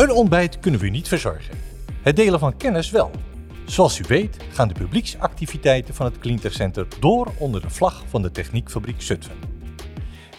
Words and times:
Een 0.00 0.12
ontbijt 0.12 0.60
kunnen 0.60 0.80
we 0.80 0.86
u 0.86 0.90
niet 0.90 1.08
verzorgen. 1.08 1.58
Het 2.02 2.16
delen 2.16 2.38
van 2.38 2.56
kennis 2.56 2.90
wel. 2.90 3.10
Zoals 3.64 3.98
u 3.98 4.04
weet 4.08 4.36
gaan 4.52 4.68
de 4.68 4.74
publieksactiviteiten 4.74 5.94
van 5.94 6.06
het 6.06 6.18
Cleantech 6.18 6.52
Center 6.52 6.86
door 7.00 7.32
onder 7.38 7.60
de 7.60 7.70
vlag 7.70 8.04
van 8.08 8.22
de 8.22 8.30
Techniekfabriek 8.30 9.02
Zutphen. 9.02 9.36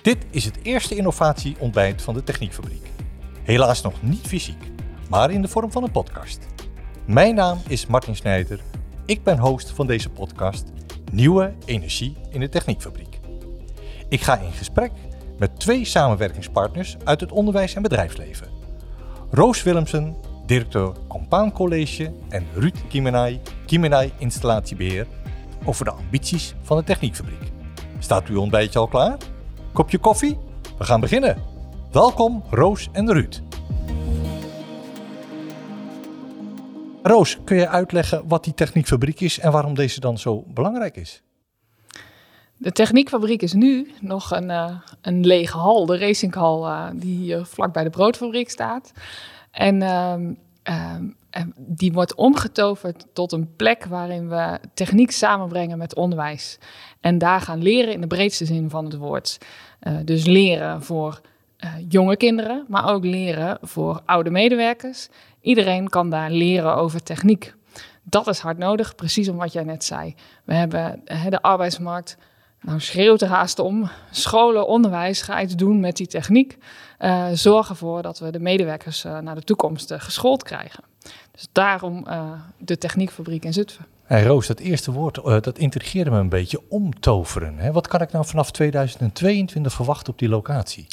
Dit 0.01 0.17
is 0.29 0.45
het 0.45 0.59
eerste 0.63 0.95
innovatieontbijt 0.95 2.01
van 2.01 2.13
de 2.13 2.23
Techniekfabriek. 2.23 2.89
Helaas 3.43 3.81
nog 3.81 4.01
niet 4.01 4.27
fysiek, 4.27 4.63
maar 5.09 5.31
in 5.31 5.41
de 5.41 5.47
vorm 5.47 5.71
van 5.71 5.83
een 5.83 5.91
podcast. 5.91 6.39
Mijn 7.05 7.35
naam 7.35 7.61
is 7.67 7.85
Martin 7.85 8.15
Snijder. 8.15 8.59
Ik 9.05 9.23
ben 9.23 9.37
host 9.37 9.69
van 9.69 9.87
deze 9.87 10.09
podcast 10.09 10.71
Nieuwe 11.11 11.53
Energie 11.65 12.17
in 12.29 12.39
de 12.39 12.49
Techniekfabriek. 12.49 13.19
Ik 14.09 14.21
ga 14.21 14.39
in 14.39 14.51
gesprek 14.51 14.91
met 15.37 15.59
twee 15.59 15.85
samenwerkingspartners 15.85 16.97
uit 17.03 17.19
het 17.19 17.31
onderwijs 17.31 17.73
en 17.73 17.81
bedrijfsleven. 17.81 18.60
Roos 19.33 19.63
Willemsen, 19.63 20.15
directeur 20.45 20.93
Compound 21.07 21.53
College 21.53 22.11
en 22.29 22.45
Ruud 22.53 22.75
Kiemenay, 22.89 23.41
Kiemenay 23.65 24.11
Installatiebeheer 24.17 25.07
over 25.65 25.85
de 25.85 25.91
ambities 25.91 26.55
van 26.61 26.77
de 26.77 26.83
Techniekfabriek. 26.83 27.51
Staat 27.99 28.27
uw 28.27 28.41
ontbijtje 28.41 28.79
al 28.79 28.87
klaar? 28.87 29.17
Kopje 29.73 29.97
koffie? 29.97 30.37
We 30.77 30.83
gaan 30.83 30.99
beginnen. 30.99 31.37
Welkom 31.91 32.43
Roos 32.49 32.89
en 32.91 33.11
Ruud. 33.11 33.41
Roos, 37.03 37.37
kun 37.43 37.57
je 37.57 37.67
uitleggen 37.67 38.27
wat 38.27 38.43
die 38.43 38.53
techniekfabriek 38.53 39.19
is 39.19 39.39
en 39.39 39.51
waarom 39.51 39.73
deze 39.73 39.99
dan 39.99 40.17
zo 40.17 40.43
belangrijk 40.47 40.95
is? 40.95 41.23
De 42.61 42.71
techniekfabriek 42.71 43.41
is 43.41 43.53
nu 43.53 43.91
nog 43.99 44.31
een, 44.31 44.49
uh, 44.49 44.75
een 45.01 45.25
lege 45.25 45.57
hal, 45.57 45.85
de 45.85 45.97
racinghal 45.97 46.67
uh, 46.67 46.87
die 46.93 47.17
hier 47.17 47.45
vlak 47.45 47.73
bij 47.73 47.83
de 47.83 47.89
broodfabriek 47.89 48.49
staat. 48.49 48.91
En 49.51 49.81
uh, 49.81 50.15
die 51.57 51.91
wordt 51.91 52.15
omgetoverd 52.15 53.05
tot 53.13 53.31
een 53.31 53.55
plek 53.55 53.85
waarin 53.85 54.29
we 54.29 54.59
techniek 54.73 55.11
samenbrengen 55.11 55.77
met 55.77 55.95
onderwijs. 55.95 56.57
En 56.99 57.17
daar 57.17 57.41
gaan 57.41 57.61
leren 57.61 57.93
in 57.93 58.01
de 58.01 58.07
breedste 58.07 58.45
zin 58.45 58.69
van 58.69 58.85
het 58.85 58.95
woord. 58.95 59.37
Uh, 59.81 59.93
dus 60.05 60.25
leren 60.25 60.83
voor 60.83 61.21
jonge 61.89 62.17
kinderen, 62.17 62.65
maar 62.67 62.93
ook 62.93 63.03
leren 63.03 63.57
voor 63.61 64.01
oude 64.05 64.29
medewerkers. 64.29 65.09
Iedereen 65.41 65.89
kan 65.89 66.09
daar 66.09 66.31
leren 66.31 66.75
over 66.75 67.03
techniek. 67.03 67.53
Dat 68.03 68.27
is 68.27 68.39
hard 68.39 68.57
nodig, 68.57 68.95
precies 68.95 69.29
om 69.29 69.37
wat 69.37 69.53
jij 69.53 69.63
net 69.63 69.83
zei. 69.83 70.15
We 70.43 70.53
hebben 70.53 71.01
de 71.29 71.41
arbeidsmarkt 71.41 72.17
nou, 72.61 72.79
schreeuwt 72.79 73.21
er 73.21 73.27
haast 73.27 73.59
om. 73.59 73.89
Scholen, 74.11 74.67
onderwijs, 74.67 75.21
ga 75.21 75.41
iets 75.41 75.55
doen 75.55 75.79
met 75.79 75.97
die 75.97 76.07
techniek. 76.07 76.57
Uh, 76.99 77.27
zorg 77.33 77.69
ervoor 77.69 78.01
dat 78.01 78.19
we 78.19 78.31
de 78.31 78.39
medewerkers 78.39 79.05
uh, 79.05 79.19
naar 79.19 79.35
de 79.35 79.43
toekomst 79.43 79.91
uh, 79.91 79.99
geschoold 79.99 80.43
krijgen. 80.43 80.83
Dus 81.31 81.47
daarom 81.51 82.05
de 82.57 82.77
techniekfabriek 82.77 83.45
in 83.45 83.53
Zutphen. 83.53 83.85
Roos, 84.07 84.47
dat 84.47 84.59
eerste 84.59 84.91
woord, 84.91 85.43
dat 85.43 85.57
intrigeerde 85.57 86.09
me 86.09 86.17
een 86.17 86.29
beetje, 86.29 86.61
omtoveren. 86.69 87.57
Hè? 87.57 87.71
Wat 87.71 87.87
kan 87.87 88.01
ik 88.01 88.11
nou 88.11 88.25
vanaf 88.25 88.51
2022 88.51 89.73
verwachten 89.73 90.13
op 90.13 90.19
die 90.19 90.29
locatie? 90.29 90.87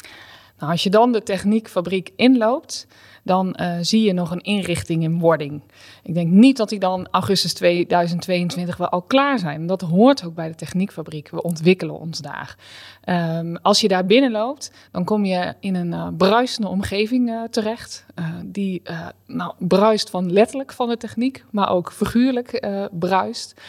Nou, 0.59 0.71
als 0.71 0.83
je 0.83 0.89
dan 0.89 1.11
de 1.11 1.23
techniekfabriek 1.23 2.11
inloopt, 2.15 2.87
dan 3.23 3.55
uh, 3.59 3.77
zie 3.81 4.01
je 4.01 4.13
nog 4.13 4.31
een 4.31 4.41
inrichting 4.41 5.03
in 5.03 5.19
wording. 5.19 5.61
Ik 6.03 6.13
denk 6.13 6.31
niet 6.31 6.57
dat 6.57 6.69
die 6.69 6.79
dan 6.79 7.07
augustus 7.11 7.53
2022 7.53 8.77
wel 8.77 8.89
al 8.89 9.01
klaar 9.01 9.39
zijn. 9.39 9.67
Dat 9.67 9.81
hoort 9.81 10.25
ook 10.25 10.35
bij 10.35 10.47
de 10.47 10.55
techniekfabriek. 10.55 11.29
We 11.29 11.41
ontwikkelen 11.41 11.99
ons 11.99 12.19
daar. 12.19 12.57
Um, 13.05 13.57
als 13.57 13.81
je 13.81 13.87
daar 13.87 14.05
binnenloopt, 14.05 14.71
dan 14.91 15.03
kom 15.03 15.25
je 15.25 15.53
in 15.59 15.75
een 15.75 15.91
uh, 15.91 16.07
bruisende 16.17 16.67
omgeving 16.67 17.29
uh, 17.29 17.43
terecht. 17.43 18.05
die 18.45 18.81
nou, 19.25 19.53
bruist 19.57 20.09
van 20.09 20.31
letterlijk 20.31 20.73
van 20.73 20.89
de 20.89 20.97
techniek, 20.97 21.45
maar 21.51 21.69
ook 21.69 21.91
figuurlijk 21.91 22.67
bruist. 22.91 23.61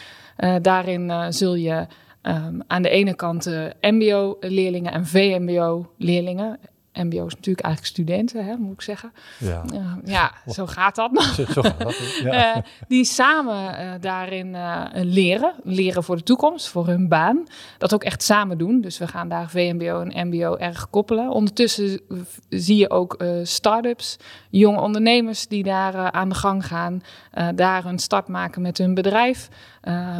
daarin 0.61 1.33
zul 1.33 1.55
je 1.55 1.87
Um, 2.23 2.61
aan 2.67 2.81
de 2.81 2.89
ene 2.89 3.15
kant 3.15 3.47
uh, 3.47 3.65
MBO-leerlingen 3.81 4.91
en 4.91 5.05
VMBO-leerlingen. 5.05 6.59
MBO 6.93 7.25
is 7.25 7.35
natuurlijk 7.35 7.65
eigenlijk 7.65 7.95
studenten, 7.95 8.45
hè, 8.45 8.55
moet 8.55 8.73
ik 8.73 8.81
zeggen. 8.81 9.13
Ja, 9.37 9.63
uh, 9.73 9.93
ja 10.05 10.31
zo 10.47 10.65
gaat 10.67 10.95
dat. 10.95 11.09
Zo, 11.35 11.45
zo 11.45 11.61
gaat 11.61 11.79
dat 11.79 12.19
ja. 12.23 12.55
uh, 12.55 12.63
die 12.87 13.05
samen 13.05 13.79
uh, 13.79 13.91
daarin 13.99 14.55
leren. 14.93 15.53
Leren 15.63 16.03
voor 16.03 16.15
de 16.15 16.23
toekomst, 16.23 16.67
voor 16.67 16.87
hun 16.87 17.07
baan. 17.07 17.47
Dat 17.77 17.93
ook 17.93 18.03
echt 18.03 18.23
samen 18.23 18.57
doen. 18.57 18.81
Dus 18.81 18.97
we 18.97 19.07
gaan 19.07 19.29
daar 19.29 19.49
VMBO 19.49 20.01
en 20.01 20.27
MBO 20.27 20.55
erg 20.55 20.89
koppelen. 20.89 21.29
Ondertussen 21.29 22.01
zie 22.49 22.77
je 22.77 22.89
ook 22.89 23.23
start-ups, 23.43 24.17
jonge 24.49 24.81
ondernemers 24.81 25.47
die 25.47 25.63
daar 25.63 26.11
aan 26.11 26.29
de 26.29 26.35
gang 26.35 26.65
gaan. 26.65 27.01
daar 27.55 27.85
een 27.85 27.99
start 27.99 28.27
maken 28.27 28.61
met 28.61 28.77
hun 28.77 28.93
bedrijf. 28.93 29.49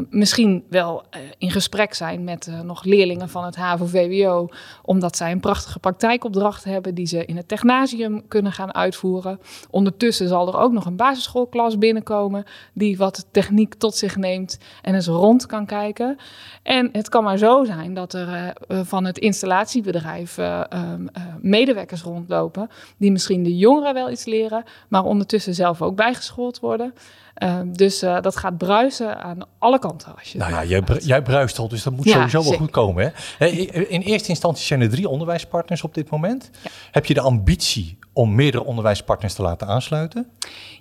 misschien 0.10 0.64
wel 0.70 1.04
in 1.38 1.52
gesprek 1.52 1.94
zijn 1.94 2.24
met 2.24 2.52
nog 2.64 2.84
leerlingen 2.84 3.30
van 3.30 3.44
het 3.44 3.56
HAVO-VWO. 3.56 4.50
Omdat 4.82 5.18
zij 5.18 5.32
een 5.32 5.40
prachtige 5.40 5.80
praktijkopdracht 5.80 6.61
hebben 6.64 6.96
die 6.96 7.06
ze 7.06 7.26
in 7.26 7.38
het 7.38 7.48
technasium 7.48 8.28
kunnen 8.28 8.52
gaan 8.52 8.74
uitvoeren. 8.74 9.40
Ondertussen 9.70 10.28
zal 10.28 10.48
er 10.48 10.58
ook 10.58 10.72
nog 10.72 10.86
een 10.86 10.96
basisschoolklas 10.96 11.78
binnenkomen 11.78 12.44
die 12.74 12.98
wat 12.98 13.28
techniek 13.32 13.74
tot 13.74 13.96
zich 13.96 14.16
neemt 14.16 14.60
en 14.82 14.94
eens 14.94 15.08
rond 15.08 15.46
kan 15.46 15.66
kijken. 15.66 16.18
En 16.64 16.90
het 16.92 17.10
kan 17.10 17.24
maar 17.24 17.38
zo 17.38 17.64
zijn 17.64 17.94
dat 17.94 18.14
er 18.14 18.54
uh, 18.68 18.80
van 18.84 19.06
het 19.06 19.18
installatiebedrijf 19.18 20.38
uh, 20.38 20.64
uh, 20.74 20.94
medewerkers 21.42 22.02
rondlopen 22.02 22.70
die 22.98 23.12
misschien 23.12 23.44
de 23.44 23.58
jongeren 23.58 23.94
wel 23.94 24.12
iets 24.12 24.26
leren, 24.26 24.64
maar 24.88 25.04
ondertussen 25.04 25.54
zelf 25.54 25.82
ook 25.82 25.96
bijgeschoold 25.96 26.60
worden. 26.60 26.94
Uh, 27.38 27.60
dus 27.66 28.04
uh, 28.04 28.22
dat 28.22 28.38
gaat 28.38 28.58
bruisen 28.58 29.24
aan 29.24 29.38
alle 29.58 29.80
kanten. 29.80 30.16
Als 30.18 30.32
je 30.32 30.38
nou 30.38 30.52
ja, 30.52 30.64
jij, 30.64 30.84
jij, 31.00 31.22
bruist 31.22 31.60
al, 31.60 31.68
dus 31.68 31.84
dat 31.84 31.94
moet 31.94 32.06
ja, 32.06 32.14
sowieso 32.14 32.50
wel 32.50 32.60
goed 32.60 32.72
komen. 32.72 33.14
Hè? 33.38 33.46
In 33.46 34.02
eerste 34.02 34.30
instantie 34.30 34.66
zijn 34.66 34.82
er 34.82 34.90
drie 34.90 35.10
onderwijspartners 35.10 35.84
op 35.84 35.94
dit 35.94 36.10
moment. 36.10 36.50
Ja. 36.64 36.70
Heb 36.92 37.06
je 37.06 37.14
de 37.14 37.22
ambitie 37.22 37.98
om 38.14 38.36
meerdere 38.36 38.64
onderwijspartners 38.64 39.34
te 39.34 39.42
laten 39.42 39.68
aansluiten? 39.68 40.28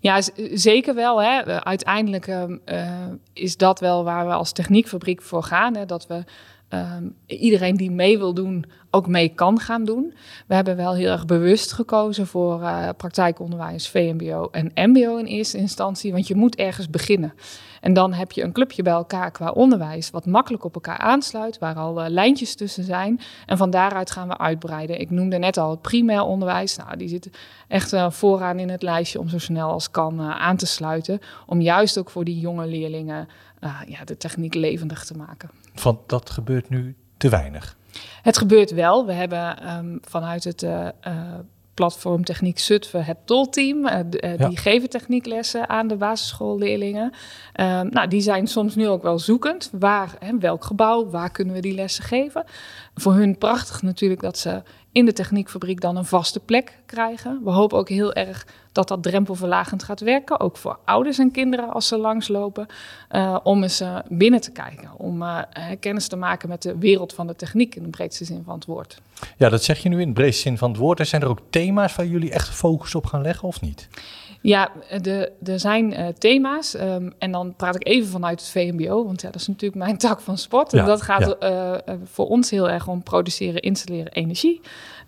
Ja, 0.00 0.20
zeker 0.52 0.94
wel. 0.94 1.22
Hè. 1.22 1.62
Uiteindelijk 1.64 2.26
uh, 2.26 2.44
is 3.32 3.56
dat 3.56 3.80
wel 3.80 4.04
waar 4.04 4.26
we 4.26 4.32
als 4.32 4.52
techniekfabriek 4.52 5.22
voor 5.22 5.42
gaan. 5.42 5.76
Hè, 5.76 5.86
dat 5.86 6.06
we 6.06 6.24
um, 6.74 7.14
iedereen 7.26 7.76
die 7.76 7.90
mee 7.90 8.18
wil 8.18 8.34
doen, 8.34 8.64
ook 8.90 9.06
mee 9.06 9.28
kan 9.28 9.60
gaan 9.60 9.84
doen. 9.84 10.14
We 10.46 10.54
hebben 10.54 10.76
wel 10.76 10.94
heel 10.94 11.10
erg 11.10 11.26
bewust 11.26 11.72
gekozen 11.72 12.26
voor 12.26 12.60
uh, 12.60 12.88
praktijkonderwijs, 12.96 13.88
VMBO 13.88 14.48
en 14.50 14.72
MBO 14.74 15.16
in 15.16 15.24
eerste 15.24 15.58
instantie, 15.58 16.12
want 16.12 16.26
je 16.26 16.34
moet 16.34 16.56
ergens 16.56 16.90
beginnen. 16.90 17.32
En 17.80 17.92
dan 17.92 18.12
heb 18.12 18.32
je 18.32 18.42
een 18.42 18.52
clubje 18.52 18.82
bij 18.82 18.92
elkaar 18.92 19.30
qua 19.30 19.50
onderwijs, 19.50 20.10
wat 20.10 20.26
makkelijk 20.26 20.64
op 20.64 20.74
elkaar 20.74 20.98
aansluit, 20.98 21.58
waar 21.58 21.74
al 21.74 22.04
uh, 22.04 22.08
lijntjes 22.08 22.54
tussen 22.54 22.84
zijn. 22.84 23.20
En 23.46 23.56
van 23.56 23.70
daaruit 23.70 24.10
gaan 24.10 24.28
we 24.28 24.38
uitbreiden. 24.38 25.00
Ik 25.00 25.10
noemde 25.10 25.38
net 25.38 25.56
al 25.56 25.70
het 25.70 25.82
primair 25.82 26.22
onderwijs. 26.22 26.76
Nou, 26.76 26.96
die 26.96 27.08
zit 27.08 27.30
echt 27.68 27.92
uh, 27.92 28.10
vooraan 28.10 28.58
in 28.58 28.68
het 28.68 28.82
lijstje 28.82 29.18
om 29.18 29.28
zo 29.28 29.38
snel 29.38 29.70
als 29.70 29.90
kan 29.90 30.20
aan 30.20 30.56
te 30.56 30.66
sluiten. 30.66 31.20
Om 31.46 31.60
juist 31.60 31.98
ook 31.98 32.10
voor 32.10 32.24
die 32.24 32.40
jonge 32.40 32.66
leerlingen 32.66 33.28
ja, 33.86 34.04
de 34.04 34.16
techniek 34.16 34.54
levendig 34.54 35.04
te 35.04 35.16
maken. 35.16 35.50
Want 35.82 35.98
dat 36.06 36.30
gebeurt 36.30 36.68
nu 36.68 36.96
te 37.16 37.28
weinig. 37.28 37.76
Het 38.22 38.38
gebeurt 38.38 38.70
wel. 38.70 39.06
We 39.06 39.12
hebben 39.12 39.74
um, 39.76 39.98
vanuit 40.02 40.44
het 40.44 40.62
uh, 40.62 40.88
uh, 41.06 41.12
platform 41.74 42.24
Techniek 42.24 42.58
Zutphen 42.58 43.04
het 43.04 43.16
tolteam. 43.24 43.86
Uh, 43.86 43.98
ja. 44.10 44.48
Die 44.48 44.56
geven 44.56 44.88
technieklessen 44.88 45.68
aan 45.68 45.88
de 45.88 45.96
basisschoolleerlingen. 45.96 47.04
Um, 47.04 47.88
nou, 47.90 48.08
die 48.08 48.20
zijn 48.20 48.46
soms 48.46 48.74
nu 48.74 48.88
ook 48.88 49.02
wel 49.02 49.18
zoekend. 49.18 49.70
Waar, 49.72 50.14
hè, 50.18 50.38
welk 50.38 50.64
gebouw, 50.64 51.10
waar 51.10 51.30
kunnen 51.30 51.54
we 51.54 51.60
die 51.60 51.74
lessen 51.74 52.04
geven? 52.04 52.44
Voor 52.94 53.14
hun 53.14 53.38
prachtig 53.38 53.82
natuurlijk 53.82 54.20
dat 54.20 54.38
ze 54.38 54.62
in 54.92 55.04
de 55.04 55.12
techniekfabriek 55.12 55.80
dan 55.80 55.96
een 55.96 56.04
vaste 56.04 56.40
plek 56.40 56.78
krijgen. 56.86 57.40
We 57.44 57.50
hopen 57.50 57.78
ook 57.78 57.88
heel 57.88 58.12
erg 58.12 58.46
dat 58.72 58.88
dat 58.88 59.02
drempelverlagend 59.02 59.82
gaat 59.82 60.00
werken. 60.00 60.40
Ook 60.40 60.56
voor 60.56 60.78
ouders 60.84 61.18
en 61.18 61.30
kinderen 61.30 61.72
als 61.72 61.88
ze 61.88 61.98
langslopen. 61.98 62.66
Uh, 63.12 63.36
om 63.42 63.62
eens 63.62 63.80
uh, 63.80 63.98
binnen 64.08 64.40
te 64.40 64.50
kijken. 64.50 64.90
Om 64.96 65.22
uh, 65.22 65.38
kennis 65.80 66.08
te 66.08 66.16
maken 66.16 66.48
met 66.48 66.62
de 66.62 66.78
wereld 66.78 67.12
van 67.12 67.26
de 67.26 67.36
techniek 67.36 67.74
in 67.74 67.82
de 67.82 67.88
breedste 67.88 68.24
zin 68.24 68.42
van 68.44 68.54
het 68.54 68.64
woord. 68.64 69.00
Ja, 69.36 69.48
dat 69.48 69.64
zeg 69.64 69.78
je 69.78 69.88
nu 69.88 70.00
in 70.00 70.06
de 70.06 70.12
breedste 70.12 70.42
zin 70.42 70.58
van 70.58 70.70
het 70.70 70.78
woord. 70.78 71.08
Zijn 71.08 71.22
er 71.22 71.28
ook 71.28 71.40
thema's 71.50 71.96
waar 71.96 72.06
jullie 72.06 72.30
echt 72.30 72.48
focus 72.48 72.94
op 72.94 73.06
gaan 73.06 73.22
leggen 73.22 73.48
of 73.48 73.60
niet? 73.60 73.88
Ja, 74.42 74.70
de, 75.00 75.32
er 75.42 75.60
zijn 75.60 75.92
uh, 75.92 76.06
thema's. 76.08 76.74
Um, 76.74 77.12
en 77.18 77.32
dan 77.32 77.54
praat 77.56 77.74
ik 77.74 77.86
even 77.86 78.10
vanuit 78.10 78.40
het 78.40 78.48
VMBO, 78.48 79.04
want 79.04 79.20
ja, 79.20 79.30
dat 79.30 79.40
is 79.40 79.46
natuurlijk 79.46 79.82
mijn 79.82 79.98
tak 80.08 80.20
van 80.20 80.38
sport. 80.38 80.72
Ja, 80.72 80.78
en 80.80 80.86
dat 80.86 81.02
gaat 81.02 81.36
ja. 81.40 81.82
uh, 81.88 81.94
voor 82.04 82.28
ons 82.28 82.50
heel 82.50 82.70
erg 82.70 82.88
om 82.88 83.02
produceren, 83.02 83.60
installeren, 83.62 84.12
energie. 84.12 84.60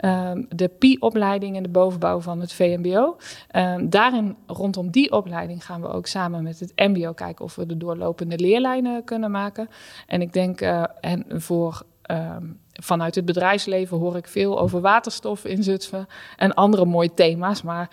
Um, 0.04 0.46
de 0.48 0.68
PI-opleiding 0.68 1.56
in 1.56 1.62
de 1.62 1.68
bovenbouw 1.68 2.20
van 2.20 2.40
het 2.40 2.52
VMBO. 2.52 3.16
Um, 3.56 3.90
daarin, 3.90 4.36
rondom 4.46 4.90
die 4.90 5.12
opleiding, 5.12 5.64
gaan 5.64 5.80
we 5.80 5.88
ook 5.88 6.06
samen 6.06 6.42
met 6.42 6.60
het 6.60 6.72
MBO 6.76 7.12
kijken 7.12 7.44
of 7.44 7.54
we 7.54 7.66
de 7.66 7.76
doorlopende 7.76 8.38
leerlijnen 8.38 9.04
kunnen 9.04 9.30
maken. 9.30 9.68
En 10.06 10.20
ik 10.20 10.32
denk, 10.32 10.60
uh, 10.60 10.84
en 11.00 11.24
voor 11.28 11.82
vanuit 12.72 13.14
het 13.14 13.24
bedrijfsleven 13.24 13.98
hoor 13.98 14.16
ik 14.16 14.26
veel 14.26 14.60
over 14.60 14.80
waterstof 14.80 15.44
in 15.44 15.62
Zutphen 15.62 16.06
en 16.36 16.54
andere 16.54 16.84
mooie 16.84 17.14
thema's. 17.14 17.62
Maar 17.62 17.88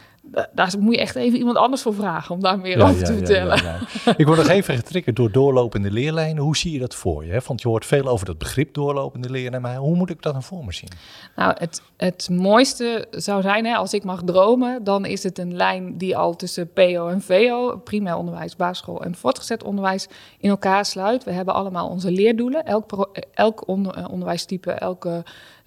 daar 0.53 0.73
moet 0.79 0.95
je 0.95 1.01
echt 1.01 1.15
even 1.15 1.37
iemand 1.37 1.57
anders 1.57 1.81
voor 1.81 1.93
vragen 1.93 2.35
om 2.35 2.41
daar 2.41 2.59
meer 2.59 2.81
over 2.83 3.03
te 3.03 3.13
vertellen. 3.13 3.63
Ja, 3.63 3.79
ik 4.17 4.25
word 4.25 4.37
nog 4.37 4.47
even 4.47 4.75
getriggerd 4.75 5.15
door 5.15 5.31
doorlopende 5.31 5.91
leerlijnen. 5.91 6.43
Hoe 6.43 6.57
zie 6.57 6.71
je 6.71 6.79
dat 6.79 6.95
voor 6.95 7.25
je? 7.25 7.41
Want 7.47 7.61
je 7.61 7.67
hoort 7.67 7.85
veel 7.85 8.07
over 8.07 8.25
dat 8.25 8.37
begrip 8.37 8.73
doorlopende 8.73 9.29
leren. 9.29 9.61
Maar 9.61 9.75
hoe 9.75 9.95
moet 9.95 10.09
ik 10.09 10.21
dat 10.21 10.33
dan 10.33 10.43
voor 10.43 10.65
me 10.65 10.73
zien? 10.73 10.89
Nou, 11.35 11.53
het, 11.57 11.81
het 11.97 12.29
mooiste 12.31 13.07
zou 13.11 13.41
zijn, 13.41 13.65
hè, 13.65 13.75
als 13.75 13.93
ik 13.93 14.03
mag 14.03 14.21
dromen, 14.23 14.83
dan 14.83 15.05
is 15.05 15.23
het 15.23 15.37
een 15.37 15.55
lijn 15.55 15.97
die 15.97 16.17
al 16.17 16.35
tussen 16.35 16.73
PO 16.73 17.07
en 17.07 17.21
VO, 17.21 17.77
primair 17.83 18.15
onderwijs, 18.15 18.55
basisschool 18.55 19.03
en 19.03 19.15
voortgezet 19.15 19.63
onderwijs, 19.63 20.07
in 20.39 20.49
elkaar 20.49 20.85
sluit. 20.85 21.23
We 21.23 21.31
hebben 21.31 21.53
allemaal 21.53 21.89
onze 21.89 22.11
leerdoelen. 22.11 22.65
Elk, 22.65 23.09
elk 23.33 23.67
onder, 23.67 23.93
eh, 23.95 24.11
onderwijstype, 24.11 24.71
elke 24.71 25.23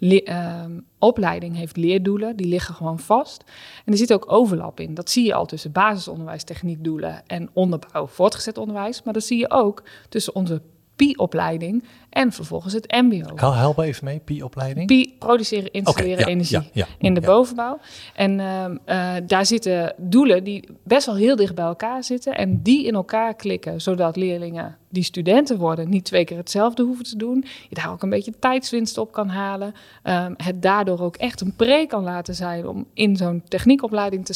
Ehm, 0.09 0.79
opleiding 0.99 1.55
heeft 1.55 1.77
leerdoelen, 1.77 2.35
die 2.35 2.47
liggen 2.47 2.75
gewoon 2.75 2.99
vast. 2.99 3.43
En 3.85 3.91
er 3.91 3.97
zit 3.97 4.13
ook 4.13 4.31
overlap 4.31 4.79
in. 4.79 4.93
Dat 4.93 5.09
zie 5.09 5.25
je 5.25 5.33
al 5.33 5.45
tussen 5.45 5.71
basisonderwijs, 5.71 6.43
techniekdoelen 6.43 7.27
en 7.27 7.49
onderbouw, 7.53 8.07
voortgezet 8.07 8.57
onderwijs. 8.57 9.03
Maar 9.03 9.13
dat 9.13 9.23
zie 9.23 9.37
je 9.39 9.49
ook 9.49 9.83
tussen 10.09 10.35
onze 10.35 10.61
PI-opleiding 11.03 11.83
en 12.09 12.31
vervolgens 12.31 12.73
het 12.73 12.91
MBO. 12.91 13.51
Help 13.51 13.79
even 13.79 14.05
mee, 14.05 14.19
PI-opleiding. 14.19 14.87
PI, 14.87 15.15
produceren, 15.19 15.71
installeren 15.71 16.27
energie 16.27 16.71
in 16.97 17.13
de 17.13 17.21
bovenbouw. 17.21 17.79
En 18.15 18.39
ehm, 18.39 18.77
eh, 18.85 19.13
daar 19.27 19.45
zitten 19.45 19.93
doelen 19.97 20.43
die 20.43 20.69
best 20.83 21.05
wel 21.05 21.15
heel 21.15 21.35
dicht 21.35 21.55
bij 21.55 21.65
elkaar 21.65 22.03
zitten 22.03 22.35
en 22.35 22.61
die 22.61 22.85
in 22.85 22.93
elkaar 22.93 23.35
klikken, 23.35 23.81
zodat 23.81 24.15
leerlingen 24.15 24.77
die 24.89 25.03
studenten 25.03 25.57
worden 25.57 25.89
niet 25.89 26.05
twee 26.05 26.25
keer 26.25 26.37
hetzelfde 26.37 26.83
hoeven 26.83 27.05
te 27.05 27.17
doen. 27.17 27.45
Je 27.69 27.75
daar 27.75 27.91
ook 27.91 28.03
een 28.03 28.09
beetje 28.09 28.39
tijdswinst 28.39 28.97
op 28.97 29.11
kan 29.11 29.29
halen. 29.29 29.73
Um, 30.03 30.33
het 30.37 30.61
daardoor 30.61 30.99
ook 30.99 31.15
echt 31.15 31.41
een 31.41 31.55
pre 31.55 31.85
kan 31.87 32.03
laten 32.03 32.35
zijn 32.35 32.67
om 32.67 32.85
in 32.93 33.17
zo'n 33.17 33.43
techniekopleiding 33.47 34.25
te 34.25 34.33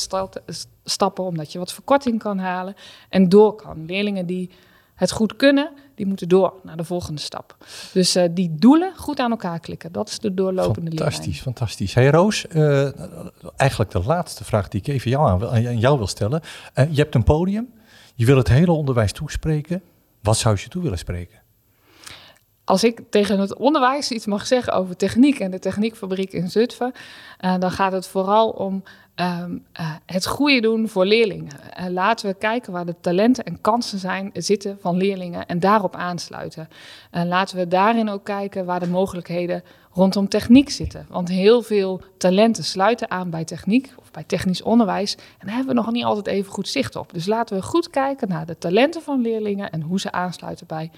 stappen, 0.84 1.24
omdat 1.24 1.52
je 1.52 1.60
wat 1.60 1.74
verkorting 1.74 2.20
kan 2.20 2.38
halen 2.38 2.76
en 3.10 3.30
door 3.30 3.56
kan. 3.56 3.86
Leerlingen 3.86 4.26
die 4.26 4.50
het 4.98 5.12
goed 5.12 5.36
kunnen, 5.36 5.72
die 5.96 6.06
moeten 6.06 6.30
door 6.30 6.54
naar 6.64 6.78
de 6.78 6.84
volgende 6.84 7.22
stap. 7.22 7.56
Dus 7.94 8.16
uh, 8.16 8.24
die 8.32 8.56
doelen 8.56 8.94
goed 8.96 9.20
aan 9.20 9.32
elkaar 9.32 9.60
klikken, 9.60 9.92
dat 9.92 10.10
is 10.10 10.20
de 10.20 10.34
doorlopende 10.34 10.92
lijn. 10.92 11.12
Fantastisch, 11.12 11.42
fantastisch. 11.42 11.94
Hey 11.94 12.10
Roos, 12.10 12.46
uh, 12.50 12.90
eigenlijk 13.56 13.92
de 13.92 14.04
laatste 14.04 14.44
vraag 14.44 14.68
die 14.68 14.80
ik 14.80 14.88
even 14.88 15.10
jou 15.10 15.30
aan, 15.30 15.50
aan 15.50 15.80
jou 15.80 15.98
wil 15.98 16.08
stellen. 16.08 16.42
Uh, 16.76 16.86
je 16.90 17.02
hebt 17.02 17.16
een 17.16 17.24
podium, 17.24 17.74
je 18.16 18.26
wil 18.26 18.38
het 18.38 18.48
hele 18.48 18.72
onderwijs 18.72 19.12
toespreken. 19.12 19.82
Wat 20.22 20.38
zou 20.38 20.58
je 20.60 20.68
toe 20.68 20.82
willen 20.82 20.98
spreken? 20.98 21.40
Als 22.64 22.84
ik 22.84 23.02
tegen 23.10 23.40
het 23.40 23.56
onderwijs 23.56 24.12
iets 24.12 24.26
mag 24.26 24.48
zeggen 24.48 24.74
over 24.74 24.96
techniek 24.96 25.40
en 25.40 25.52
de 25.52 25.60
techniekfabriek 25.60 26.32
in 26.34 26.50
Zutphen, 26.50 26.92
dan 27.60 27.72
gaat 27.72 27.92
het 27.92 28.08
vooral 28.08 28.50
om 28.50 28.84
um, 29.20 29.66
uh, 29.80 29.92
het 30.06 30.28
goede 30.28 30.62
doen 30.62 30.90
voor 30.90 31.06
leerlingen. 31.06 31.52
Uh, 31.80 31.88
laten 31.88 32.30
we 32.30 32.36
kijken 32.36 32.74
waar 32.74 32.86
de 32.86 32.96
talenten 33.02 33.44
en 33.44 33.62
kansen 33.62 34.00
zijn, 34.00 34.30
zitten 34.34 34.78
van 34.82 34.98
leerlingen 34.98 35.46
en 35.46 35.60
daarop 35.60 35.96
aansluiten. 35.96 36.70
Uh, 37.12 37.24
laten 37.24 37.58
we 37.58 37.68
daarin 37.68 38.10
ook 38.10 38.24
kijken 38.24 38.66
waar 38.66 38.80
de 38.80 38.88
mogelijkheden 38.88 39.64
rondom 39.92 40.30
techniek 40.30 40.70
zitten. 40.70 41.06
Want 41.10 41.30
heel 41.30 41.62
veel 41.62 42.02
talenten 42.18 42.64
sluiten 42.64 43.12
aan 43.12 43.30
bij 43.30 43.44
techniek 43.44 43.94
of 44.00 44.12
bij 44.12 44.24
technisch 44.24 44.62
onderwijs. 44.62 45.16
En 45.16 45.48
daar 45.48 45.56
hebben 45.56 45.76
we 45.76 45.82
nog 45.82 45.92
niet 45.92 46.04
altijd 46.04 46.28
even 46.28 46.52
goed 46.52 46.68
zicht 46.68 46.96
op. 46.96 47.14
Dus 47.14 47.26
laten 47.26 47.56
we 47.56 47.64
goed 47.64 47.90
kijken 47.90 48.28
naar 48.28 48.46
de 48.46 48.58
talenten 48.58 49.02
van 49.02 49.22
leerlingen 49.22 49.72
en 49.72 49.82
hoe 49.82 50.00
ze 50.00 50.12
aansluiten 50.12 50.68
bij 50.68 50.92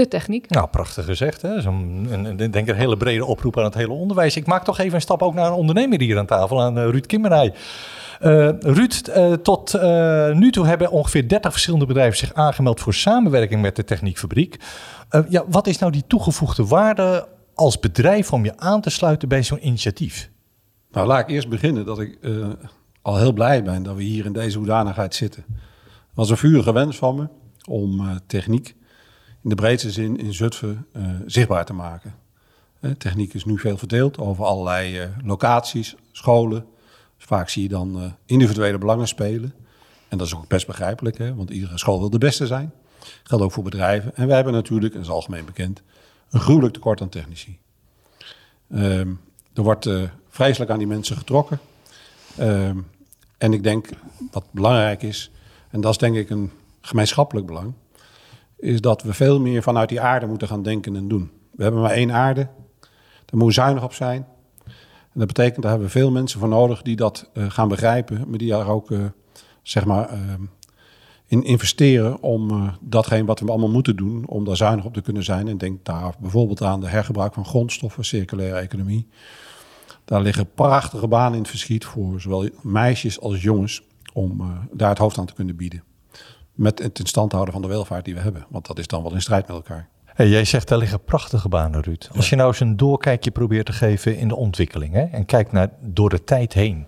de 0.00 0.08
techniek. 0.08 0.50
Nou, 0.50 0.68
prachtig 0.68 1.04
gezegd. 1.04 1.42
Hè? 1.42 1.60
Zo'n, 1.60 2.08
denk 2.50 2.68
een 2.68 2.74
hele 2.74 2.96
brede 2.96 3.24
oproep 3.24 3.58
aan 3.58 3.64
het 3.64 3.74
hele 3.74 3.92
onderwijs. 3.92 4.36
Ik 4.36 4.46
maak 4.46 4.64
toch 4.64 4.78
even 4.78 4.94
een 4.94 5.00
stap 5.00 5.22
ook 5.22 5.34
naar 5.34 5.46
een 5.46 5.52
ondernemer 5.52 6.00
hier 6.00 6.18
aan 6.18 6.26
tafel, 6.26 6.62
aan 6.62 6.78
uh, 6.78 6.84
Ruud 6.84 7.06
Kimmerij. 7.06 7.54
Uh, 8.22 8.48
Ruud, 8.58 9.08
uh, 9.16 9.32
tot 9.32 9.72
nu 10.32 10.50
toe 10.50 10.66
hebben 10.66 10.90
ongeveer 10.90 11.28
30 11.28 11.52
verschillende 11.52 11.86
bedrijven 11.86 12.18
zich 12.18 12.34
aangemeld 12.34 12.80
voor 12.80 12.94
samenwerking 12.94 13.62
met 13.62 13.76
de 13.76 13.84
Techniekfabriek. 13.84 14.56
ja, 15.28 15.44
wat 15.48 15.66
is 15.66 15.78
nou 15.78 15.92
die 15.92 16.04
toegevoegde 16.06 16.66
waarde 16.66 17.28
als 17.54 17.78
bedrijf 17.78 18.32
om 18.32 18.44
je 18.44 18.58
aan 18.58 18.80
te 18.80 18.90
sluiten 18.90 19.28
bij 19.28 19.42
zo'n 19.42 19.66
initiatief? 19.66 20.30
Nou, 20.90 21.06
laat 21.06 21.20
ik 21.20 21.28
eerst 21.28 21.48
beginnen 21.48 21.84
dat 21.86 22.00
ik 22.00 22.18
al 23.02 23.16
heel 23.16 23.32
blij 23.32 23.62
ben 23.62 23.82
dat 23.82 23.96
we 23.96 24.02
hier 24.02 24.24
in 24.24 24.32
deze 24.32 24.58
hoedanigheid 24.58 25.14
zitten. 25.14 25.44
Het 25.48 26.14
was 26.14 26.30
een 26.30 26.36
vurige 26.36 26.72
wens 26.72 26.96
van 26.96 27.16
me 27.16 27.28
om 27.68 28.20
techniek 28.26 28.74
in 29.42 29.48
de 29.48 29.54
breedste 29.54 29.90
zin 29.90 30.18
in 30.18 30.34
Zutphen 30.34 30.86
uh, 30.96 31.08
zichtbaar 31.26 31.64
te 31.64 31.72
maken. 31.72 32.14
Uh, 32.80 32.90
techniek 32.90 33.34
is 33.34 33.44
nu 33.44 33.58
veel 33.58 33.78
verdeeld 33.78 34.18
over 34.18 34.44
allerlei 34.44 35.02
uh, 35.02 35.08
locaties, 35.24 35.94
scholen. 36.12 36.66
Dus 37.16 37.26
vaak 37.26 37.48
zie 37.48 37.62
je 37.62 37.68
dan 37.68 38.14
individuele 38.26 38.78
belangen 38.78 39.08
spelen. 39.08 39.54
En 40.08 40.18
dat 40.18 40.26
is 40.26 40.34
ook 40.34 40.48
best 40.48 40.66
begrijpelijk, 40.66 41.18
hè, 41.18 41.34
want 41.34 41.50
iedere 41.50 41.78
school 41.78 41.98
wil 41.98 42.10
de 42.10 42.18
beste 42.18 42.46
zijn. 42.46 42.72
Dat 42.98 43.08
geldt 43.22 43.44
ook 43.44 43.52
voor 43.52 43.62
bedrijven. 43.62 44.16
En 44.16 44.26
wij 44.26 44.36
hebben 44.36 44.54
natuurlijk, 44.54 44.92
en 44.92 44.98
dat 44.98 45.08
is 45.08 45.14
algemeen 45.14 45.44
bekend, 45.44 45.82
een 46.30 46.40
gruwelijk 46.40 46.74
tekort 46.74 47.00
aan 47.00 47.08
technici. 47.08 47.58
Ehm, 48.70 49.08
er 49.54 49.62
wordt 49.62 49.88
vreselijk 50.28 50.70
aan 50.70 50.78
die 50.78 50.86
mensen 50.86 51.16
getrokken. 51.16 51.60
Ehm, 52.36 52.78
en 53.38 53.52
ik 53.52 53.62
denk, 53.62 53.88
wat 54.30 54.44
belangrijk 54.50 55.02
is, 55.02 55.30
en 55.70 55.80
dat 55.80 55.90
is 55.90 55.98
denk 55.98 56.16
ik 56.16 56.30
een 56.30 56.50
gemeenschappelijk 56.80 57.46
belang, 57.46 57.72
is 58.60 58.80
dat 58.80 59.02
we 59.02 59.12
veel 59.12 59.40
meer 59.40 59.62
vanuit 59.62 59.88
die 59.88 60.00
aarde 60.00 60.26
moeten 60.26 60.48
gaan 60.48 60.62
denken 60.62 60.96
en 60.96 61.08
doen. 61.08 61.30
We 61.50 61.62
hebben 61.62 61.80
maar 61.80 61.90
één 61.90 62.12
aarde, 62.12 62.48
daar 62.80 63.38
moeten 63.38 63.46
we 63.46 63.52
zuinig 63.52 63.84
op 63.84 63.92
zijn. 63.92 64.26
En 65.12 65.18
dat 65.18 65.26
betekent, 65.26 65.62
daar 65.62 65.70
hebben 65.70 65.88
we 65.88 65.98
veel 65.98 66.10
mensen 66.10 66.40
voor 66.40 66.48
nodig 66.48 66.82
die 66.82 66.96
dat 66.96 67.30
uh, 67.34 67.50
gaan 67.50 67.68
begrijpen, 67.68 68.24
maar 68.28 68.38
die 68.38 68.48
daar 68.48 68.68
ook, 68.68 68.90
uh, 68.90 69.04
zeg 69.62 69.84
maar, 69.84 70.12
uh, 70.12 70.18
in 71.26 71.44
investeren 71.44 72.22
om 72.22 72.70
datgene 72.80 73.24
wat 73.24 73.40
we 73.40 73.50
allemaal 73.50 73.70
moeten 73.70 73.96
doen, 73.96 74.26
om 74.26 74.44
daar 74.44 74.56
zuinig 74.56 74.84
op 74.84 74.94
te 74.94 75.00
kunnen 75.00 75.24
zijn. 75.24 75.48
En 75.48 75.58
denk 75.58 75.84
daar 75.84 76.14
bijvoorbeeld 76.20 76.62
aan 76.62 76.80
de 76.80 76.88
hergebruik 76.88 77.34
van 77.34 77.44
grondstoffen, 77.44 78.04
circulaire 78.04 78.58
economie. 78.58 79.06
Daar 80.04 80.20
liggen 80.20 80.50
prachtige 80.54 81.08
banen 81.08 81.32
in 81.32 81.38
het 81.38 81.48
verschiet 81.48 81.84
voor 81.84 82.20
zowel 82.20 82.48
meisjes 82.62 83.20
als 83.20 83.42
jongens 83.42 83.82
om 84.12 84.42
daar 84.72 84.88
het 84.88 84.98
hoofd 84.98 85.18
aan 85.18 85.26
te 85.26 85.34
kunnen 85.34 85.56
bieden 85.56 85.82
met 86.54 86.78
het 86.78 86.98
in 86.98 87.06
stand 87.06 87.32
houden 87.32 87.52
van 87.52 87.62
de 87.62 87.68
welvaart 87.68 88.04
die 88.04 88.14
we 88.14 88.20
hebben. 88.20 88.46
Want 88.48 88.66
dat 88.66 88.78
is 88.78 88.86
dan 88.86 89.02
wel 89.02 89.14
in 89.14 89.20
strijd 89.20 89.46
met 89.46 89.56
elkaar. 89.56 89.88
Hey, 90.04 90.28
jij 90.28 90.44
zegt 90.44 90.68
daar 90.68 90.78
liggen 90.78 91.04
prachtige 91.04 91.48
banen, 91.48 91.82
Ruud. 91.82 92.08
Als 92.16 92.30
je 92.30 92.36
nou 92.36 92.48
eens 92.48 92.60
een 92.60 92.76
doorkijkje 92.76 93.30
probeert 93.30 93.66
te 93.66 93.72
geven 93.72 94.16
in 94.16 94.28
de 94.28 94.36
ontwikkeling 94.36 94.94
hè, 94.94 95.02
en 95.02 95.24
kijkt 95.24 95.52
naar 95.52 95.70
door 95.80 96.10
de 96.10 96.24
tijd 96.24 96.52
heen. 96.52 96.86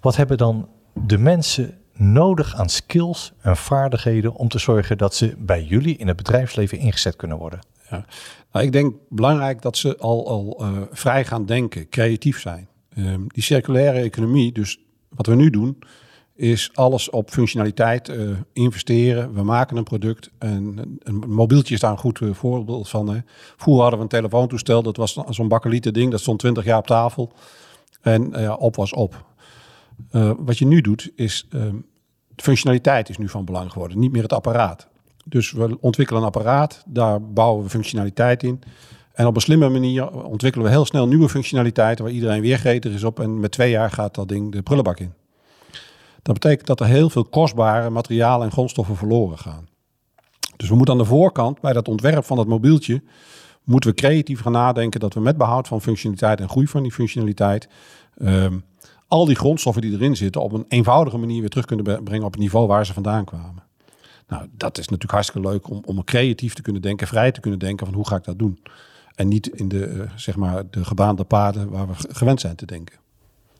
Wat 0.00 0.16
hebben 0.16 0.38
dan 0.38 0.68
de 0.92 1.18
mensen 1.18 1.78
nodig 1.92 2.54
aan 2.54 2.68
skills 2.68 3.32
en 3.40 3.56
vaardigheden 3.56 4.34
om 4.34 4.48
te 4.48 4.58
zorgen 4.58 4.98
dat 4.98 5.14
ze 5.14 5.34
bij 5.38 5.62
jullie 5.62 5.96
in 5.96 6.08
het 6.08 6.16
bedrijfsleven 6.16 6.78
ingezet 6.78 7.16
kunnen 7.16 7.38
worden? 7.38 7.60
Ja. 7.90 8.04
Nou, 8.52 8.64
ik 8.64 8.72
denk 8.72 8.94
belangrijk 9.08 9.62
dat 9.62 9.76
ze 9.76 9.96
al, 9.96 10.28
al 10.28 10.58
uh, 10.60 10.82
vrij 10.90 11.24
gaan 11.24 11.46
denken, 11.46 11.88
creatief 11.88 12.40
zijn. 12.40 12.68
Um, 12.98 13.28
die 13.28 13.42
circulaire 13.42 13.98
economie, 13.98 14.52
dus 14.52 14.78
wat 15.08 15.26
we 15.26 15.34
nu 15.34 15.50
doen, 15.50 15.78
is 16.34 16.70
alles 16.74 17.10
op 17.10 17.30
functionaliteit 17.30 18.08
uh, 18.08 18.30
investeren. 18.52 19.34
We 19.34 19.42
maken 19.42 19.76
een 19.76 19.84
product 19.84 20.30
en 20.38 20.98
een 21.02 21.18
mobieltje 21.28 21.74
is 21.74 21.80
daar 21.80 21.90
een 21.90 21.98
goed 21.98 22.20
uh, 22.20 22.34
voorbeeld 22.34 22.88
van. 22.88 23.22
Vroeger 23.56 23.82
hadden 23.82 23.98
we 23.98 24.04
een 24.04 24.20
telefoontoestel, 24.20 24.82
dat 24.82 24.96
was 24.96 25.18
zo'n 25.28 25.48
bakkelieten 25.48 25.92
ding, 25.92 26.10
dat 26.10 26.20
stond 26.20 26.38
20 26.38 26.64
jaar 26.64 26.78
op 26.78 26.86
tafel 26.86 27.32
en 28.00 28.40
uh, 28.40 28.54
op 28.58 28.76
was 28.76 28.92
op. 28.92 29.24
wat 30.36 30.58
je 30.58 30.66
nu 30.66 30.80
doet 30.80 31.10
is, 31.14 31.46
ehm, 31.50 31.76
de 32.34 32.42
functionaliteit 32.42 33.08
is 33.08 33.18
nu 33.18 33.28
van 33.28 33.44
belang 33.44 33.72
geworden, 33.72 33.98
niet 33.98 34.12
meer 34.12 34.22
het 34.22 34.32
apparaat. 34.32 34.88
Dus 35.24 35.52
we 35.52 35.76
ontwikkelen 35.80 36.20
een 36.20 36.26
apparaat, 36.26 36.82
daar 36.86 37.22
bouwen 37.22 37.64
we 37.64 37.70
functionaliteit 37.70 38.42
in. 38.42 38.62
En 39.12 39.26
op 39.26 39.34
een 39.34 39.40
slimme 39.40 39.68
manier 39.68 40.10
ontwikkelen 40.10 40.66
we 40.66 40.72
heel 40.72 40.84
snel 40.84 41.08
nieuwe 41.08 41.28
functionaliteiten 41.28 42.04
waar 42.04 42.14
iedereen 42.14 42.40
weer 42.40 42.58
gretig 42.58 42.92
is 42.92 43.04
op. 43.04 43.20
En 43.20 43.40
met 43.40 43.50
twee 43.50 43.70
jaar 43.70 43.90
gaat 43.90 44.14
dat 44.14 44.28
ding 44.28 44.52
de 44.52 44.62
prullenbak 44.62 45.00
in. 45.00 45.12
Dat 46.22 46.34
betekent 46.34 46.66
dat 46.66 46.80
er 46.80 46.86
heel 46.86 47.10
veel 47.10 47.24
kostbare 47.24 47.90
materialen 47.90 48.46
en 48.46 48.52
grondstoffen 48.52 48.96
verloren 48.96 49.38
gaan. 49.38 49.68
Dus 50.56 50.68
we 50.68 50.74
moeten 50.76 50.94
aan 50.94 51.00
de 51.00 51.06
voorkant 51.06 51.60
bij 51.60 51.72
dat 51.72 51.88
ontwerp 51.88 52.24
van 52.24 52.36
dat 52.36 52.46
mobieltje 52.46 53.02
moeten 53.64 53.90
we 53.90 53.96
creatief 53.96 54.40
gaan 54.40 54.52
nadenken 54.52 55.00
dat 55.00 55.14
we 55.14 55.20
met 55.20 55.36
behoud 55.36 55.68
van 55.68 55.80
functionaliteit 55.80 56.40
en 56.40 56.48
groei 56.48 56.66
van 56.66 56.82
die 56.82 56.92
functionaliteit 56.92 57.68
ehm, 58.16 58.58
al 59.08 59.24
die 59.24 59.36
grondstoffen 59.36 59.82
die 59.82 59.92
erin 59.92 60.16
zitten 60.16 60.42
op 60.42 60.52
een 60.52 60.64
eenvoudige 60.68 61.16
manier 61.16 61.40
weer 61.40 61.50
terug 61.50 61.64
kunnen 61.64 62.04
brengen 62.04 62.26
op 62.26 62.32
het 62.32 62.40
niveau 62.40 62.66
waar 62.66 62.86
ze 62.86 62.92
vandaan 62.92 63.24
kwamen. 63.24 63.62
Nou, 64.26 64.46
dat 64.56 64.78
is 64.78 64.84
natuurlijk 64.84 65.12
hartstikke 65.12 65.48
leuk 65.48 65.70
om, 65.70 65.82
om 65.84 66.04
creatief 66.04 66.54
te 66.54 66.62
kunnen 66.62 66.82
denken, 66.82 67.06
vrij 67.06 67.32
te 67.32 67.40
kunnen 67.40 67.58
denken 67.58 67.86
van 67.86 67.94
hoe 67.94 68.06
ga 68.06 68.16
ik 68.16 68.24
dat 68.24 68.38
doen. 68.38 68.62
En 69.14 69.28
niet 69.28 69.46
in 69.46 69.68
de, 69.68 69.88
uh, 69.88 70.10
zeg 70.16 70.36
maar, 70.36 70.62
de 70.70 70.84
gebaande 70.84 71.24
paden 71.24 71.70
waar 71.70 71.86
we 71.86 71.94
gewend 72.08 72.40
zijn 72.40 72.56
te 72.56 72.66
denken. 72.66 72.96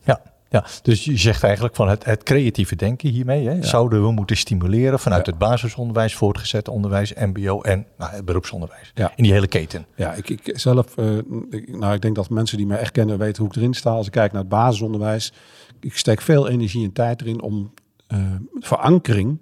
Ja, 0.05 0.23
Ja, 0.53 0.65
dus 0.83 1.05
je 1.05 1.17
zegt 1.17 1.43
eigenlijk 1.43 1.75
van 1.77 1.89
het, 1.89 2.05
het 2.05 2.23
creatieve 2.23 2.77
denken 2.77 3.09
hiermee. 3.11 3.49
Hè, 3.49 3.63
Zouden 3.63 4.03
we 4.03 4.11
moeten 4.11 4.37
stimuleren 4.37 4.99
vanuit 4.99 5.27
het 5.27 5.39
basisonderwijs, 5.39 6.15
voortgezet 6.15 6.69
onderwijs, 6.69 7.13
MBO 7.15 7.61
en 7.61 7.87
nou, 7.99 8.11
het 8.11 8.25
beroepsonderwijs. 8.25 8.91
Ja. 8.95 9.13
In 9.17 9.23
die 9.23 9.33
hele 9.33 9.47
keten. 9.47 9.87
Ja, 9.97 10.13
ik, 10.13 10.29
ik 10.29 10.51
zelf, 10.59 10.97
eh, 10.97 11.17
ik- 11.51 11.77
nou, 11.79 11.95
ik 11.95 12.01
denk 12.01 12.15
dat 12.15 12.31
mensen 12.31 12.57
die 12.57 12.67
mij 12.67 12.79
echt 12.79 12.93
kennen 12.93 13.19
weten 13.19 13.43
hoe 13.43 13.51
ik 13.53 13.57
erin 13.57 13.75
sta. 13.75 13.91
Als 13.91 14.07
ik 14.07 14.13
kijk 14.13 14.33
naar 14.33 14.41
het 14.41 14.51
basisonderwijs, 14.51 15.33
ik 15.81 15.97
steek 15.97 16.21
veel 16.21 16.49
energie 16.49 16.85
en 16.85 16.93
tijd 16.93 17.21
erin 17.21 17.43
om 17.43 17.73
eh, 18.07 18.19
verankering 18.59 19.39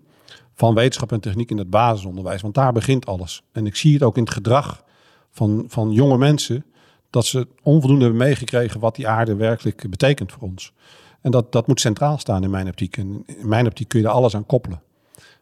van 0.55 0.75
wetenschap 0.75 1.13
en 1.13 1.21
techniek 1.21 1.51
in 1.51 1.59
het 1.59 1.71
basisonderwijs. 1.71 2.41
Want 2.43 2.55
daar 2.55 2.73
begint 2.73 3.07
alles. 3.07 3.43
En 3.53 3.67
ik 3.67 3.77
zie 3.77 3.93
het 3.95 4.03
ook 4.03 4.17
in 4.17 4.23
het 4.23 4.33
gedrag 4.33 4.85
van, 5.31 5.65
van 5.69 5.93
jonge 5.93 6.19
mensen, 6.19 6.65
dat 7.11 7.27
ze 7.27 7.47
onvoldoende 7.63 8.05
hebben 8.05 8.23
meegekregen 8.23 8.81
wat 8.81 8.95
die 8.95 9.09
aarde 9.09 9.35
werkelijk 9.35 9.91
betekent 9.91 10.33
voor 10.33 10.43
ons. 10.43 10.73
En 11.21 11.31
dat, 11.31 11.53
dat 11.53 11.67
moet 11.67 11.81
centraal 11.81 12.19
staan 12.19 12.43
in 12.43 12.51
mijn 12.51 12.69
optiek. 12.69 12.97
En 12.97 13.23
in 13.27 13.49
mijn 13.49 13.67
optiek 13.67 13.89
kun 13.89 14.01
je 14.01 14.07
er 14.07 14.13
alles 14.13 14.35
aan 14.35 14.47
koppelen. 14.47 14.83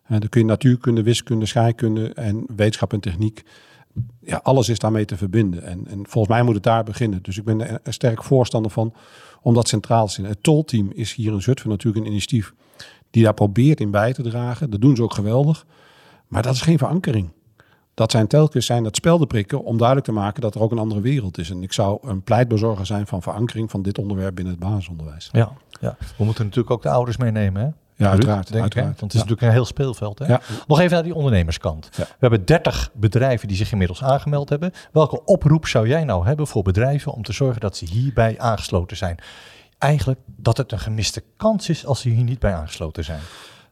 En 0.04 0.20
dan 0.20 0.28
kun 0.28 0.40
je 0.40 0.46
natuurkunde, 0.46 1.02
wiskunde, 1.02 1.46
scheikunde 1.46 2.12
en 2.14 2.44
wetenschap 2.56 2.92
en 2.92 3.00
techniek 3.00 3.44
ja, 4.20 4.40
alles 4.42 4.68
is 4.68 4.78
daarmee 4.78 5.04
te 5.04 5.16
verbinden. 5.16 5.62
En, 5.62 5.86
en 5.86 5.98
volgens 6.08 6.34
mij 6.34 6.42
moet 6.42 6.54
het 6.54 6.62
daar 6.62 6.84
beginnen. 6.84 7.22
Dus 7.22 7.38
ik 7.38 7.44
ben 7.44 7.84
er 7.84 7.92
sterk 7.92 8.24
voorstander 8.24 8.70
van 8.70 8.94
om 9.42 9.54
dat 9.54 9.68
centraal 9.68 10.06
te 10.06 10.12
zien. 10.12 10.24
Het 10.24 10.42
tolteam 10.42 10.90
is 10.94 11.14
hier 11.14 11.32
in 11.32 11.42
Zutphen 11.42 11.70
natuurlijk 11.70 12.04
een 12.04 12.10
initiatief 12.10 12.54
die 13.10 13.24
daar 13.24 13.34
probeert 13.34 13.80
in 13.80 13.90
bij 13.90 14.12
te 14.12 14.22
dragen. 14.22 14.70
Dat 14.70 14.80
doen 14.80 14.96
ze 14.96 15.02
ook 15.02 15.14
geweldig. 15.14 15.66
Maar 16.28 16.42
dat 16.42 16.54
is 16.54 16.60
geen 16.60 16.78
verankering. 16.78 17.30
Dat 17.98 18.10
zijn 18.10 18.26
telkens 18.26 18.66
zijn 18.66 18.82
dat 18.82 18.96
speldenprikken 18.96 19.64
om 19.64 19.76
duidelijk 19.76 20.06
te 20.06 20.12
maken 20.12 20.40
dat 20.40 20.54
er 20.54 20.60
ook 20.60 20.72
een 20.72 20.78
andere 20.78 21.00
wereld 21.00 21.38
is. 21.38 21.50
En 21.50 21.62
ik 21.62 21.72
zou 21.72 22.08
een 22.08 22.22
pleitbezorger 22.22 22.86
zijn 22.86 23.06
van 23.06 23.22
verankering 23.22 23.70
van 23.70 23.82
dit 23.82 23.98
onderwerp 23.98 24.34
binnen 24.34 24.54
het 24.54 24.62
basisonderwijs. 24.62 25.28
Ja, 25.32 25.52
ja. 25.80 25.96
We 26.16 26.24
moeten 26.24 26.44
natuurlijk 26.44 26.70
ook 26.70 26.82
de 26.82 26.88
ouders 26.88 27.16
meenemen. 27.16 27.62
Hè? 27.62 27.68
Ja, 28.04 28.10
uiteraard. 28.10 28.46
denk 28.46 28.56
ik, 28.56 28.60
uiteraard. 28.60 29.00
Want 29.00 29.12
het 29.12 29.14
is 29.14 29.18
natuurlijk 29.20 29.46
een 29.46 29.52
heel 29.52 29.64
speelveld. 29.64 30.18
Hè? 30.18 30.26
Ja. 30.26 30.40
Nog 30.66 30.80
even 30.80 30.92
naar 30.92 31.02
die 31.02 31.14
ondernemerskant. 31.14 31.88
Ja. 31.96 32.04
We 32.04 32.16
hebben 32.18 32.44
30 32.44 32.90
bedrijven 32.94 33.48
die 33.48 33.56
zich 33.56 33.72
inmiddels 33.72 34.02
aangemeld 34.02 34.48
hebben. 34.48 34.72
Welke 34.92 35.24
oproep 35.24 35.66
zou 35.66 35.88
jij 35.88 36.04
nou 36.04 36.26
hebben 36.26 36.46
voor 36.46 36.62
bedrijven 36.62 37.12
om 37.12 37.22
te 37.22 37.32
zorgen 37.32 37.60
dat 37.60 37.76
ze 37.76 37.84
hierbij 37.84 38.38
aangesloten 38.38 38.96
zijn? 38.96 39.18
Eigenlijk 39.78 40.20
dat 40.26 40.56
het 40.56 40.72
een 40.72 40.78
gemiste 40.78 41.22
kans 41.36 41.68
is 41.68 41.86
als 41.86 42.00
ze 42.00 42.08
hier 42.08 42.24
niet 42.24 42.38
bij 42.38 42.54
aangesloten 42.54 43.04
zijn. 43.04 43.20